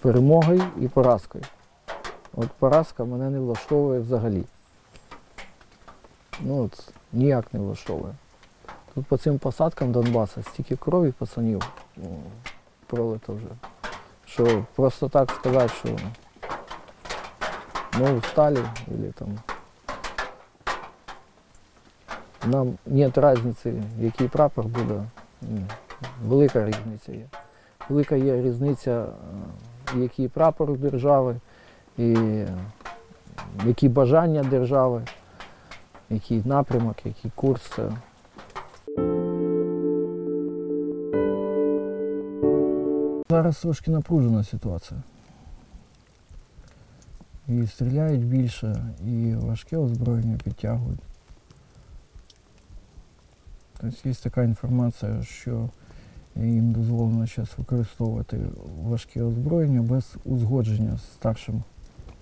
перемогою 0.00 0.62
і 0.80 0.88
поразкою. 0.88 1.44
От 2.36 2.48
поразка 2.48 3.04
мене 3.04 3.30
не 3.30 3.40
влаштовує 3.40 4.00
взагалі. 4.00 4.44
Ну, 6.40 6.64
от, 6.64 6.92
ніяк 7.12 7.54
не 7.54 7.60
влаштовує. 7.60 8.14
Тут 8.94 9.06
по 9.06 9.16
цим 9.16 9.38
посадкам 9.38 9.92
Донбаса 9.92 10.42
стільки 10.42 10.76
крові 10.76 11.12
пацанів 11.12 11.62
о, 11.96 12.00
пролито 12.86 13.32
вже. 13.32 13.46
Що 14.26 14.64
просто 14.74 15.08
так 15.08 15.30
сказати, 15.30 15.72
що 15.78 15.88
ну 17.98 18.18
устали 18.18 18.64
или 18.88 19.12
там. 19.12 19.28
Нам 22.46 22.78
нет 22.86 23.18
різниці, 23.18 23.72
який 24.00 24.28
прапор 24.28 24.64
буде. 24.66 25.04
Велика 26.24 26.66
різниця 26.66 27.12
є. 27.12 27.26
Велика 27.88 28.16
є 28.16 28.42
різниця, 28.42 29.06
е, 29.94 29.98
який 29.98 30.28
прапор 30.28 30.78
держави, 30.78 31.36
і 31.98 32.14
е, 32.14 32.48
які 33.66 33.88
бажання 33.88 34.42
держави, 34.42 35.02
який 36.10 36.42
напрямок, 36.44 36.96
який 37.06 37.30
курс. 37.34 37.78
Зараз 43.30 43.60
трошки 43.60 43.90
напружена 43.90 44.44
ситуація. 44.44 45.02
І 47.48 47.66
стріляють 47.66 48.26
більше, 48.26 48.76
і 49.06 49.34
важке 49.34 49.76
озброєння 49.76 50.38
підтягують. 50.44 51.00
Тобто 53.84 54.08
є 54.08 54.14
така 54.14 54.42
інформація, 54.42 55.22
що 55.22 55.68
їм 56.36 56.72
дозволено 56.72 57.26
зараз 57.26 57.50
використовувати 57.58 58.40
важке 58.82 59.22
озброєння 59.22 59.82
без 59.82 60.16
узгодження 60.24 60.98
з 60.98 61.02
старшим 61.02 61.62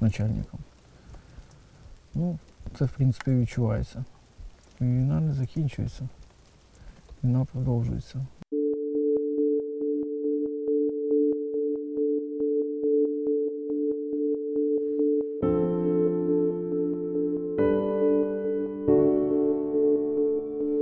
начальником. 0.01 0.61
Ну, 2.15 2.39
це 2.79 2.85
в 2.85 2.91
принципі 2.91 3.31
відчувається. 3.31 4.05
Війна 4.81 5.21
не 5.21 5.35
закінчується. 5.35 6.09
Війна 7.25 7.45
продовжується. 7.45 8.27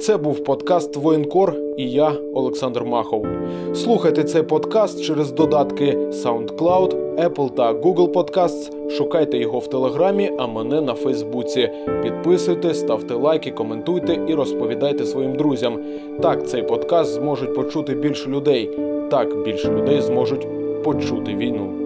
Це 0.01 0.16
був 0.16 0.44
подкаст 0.44 0.96
Воєнкор 0.96 1.55
і 1.76 1.90
я, 1.90 2.12
Олександр 2.34 2.84
Махов. 2.84 3.26
Слухайте 3.74 4.24
цей 4.24 4.42
подкаст 4.42 5.05
через 5.05 5.32
додатки 5.32 5.96
SoundCloud, 5.96 7.16
Apple 7.16 7.51
та 7.51 7.72
Google 7.72 8.12
Podcasts. 8.12 8.90
Шукайте 8.90 9.38
його 9.38 9.59
в 9.59 9.66
Телеграмі, 9.66 10.32
а 10.38 10.46
мене 10.46 10.80
на 10.80 10.94
Фейсбуці. 10.94 11.70
Підписуйте, 12.03 12.74
ставте 12.74 13.14
лайки, 13.14 13.51
коментуйте 13.51 14.18
і 14.28 14.34
розповідайте 14.34 15.05
своїм 15.05 15.34
друзям. 15.34 15.78
Так 16.22 16.48
цей 16.48 16.62
подкаст 16.62 17.14
зможуть 17.14 17.55
почути 17.55 17.94
більше 17.94 18.28
людей. 18.28 18.70
Так 19.11 19.42
більше 19.42 19.70
людей 19.70 20.01
зможуть 20.01 20.46
почути 20.82 21.34
війну. 21.34 21.80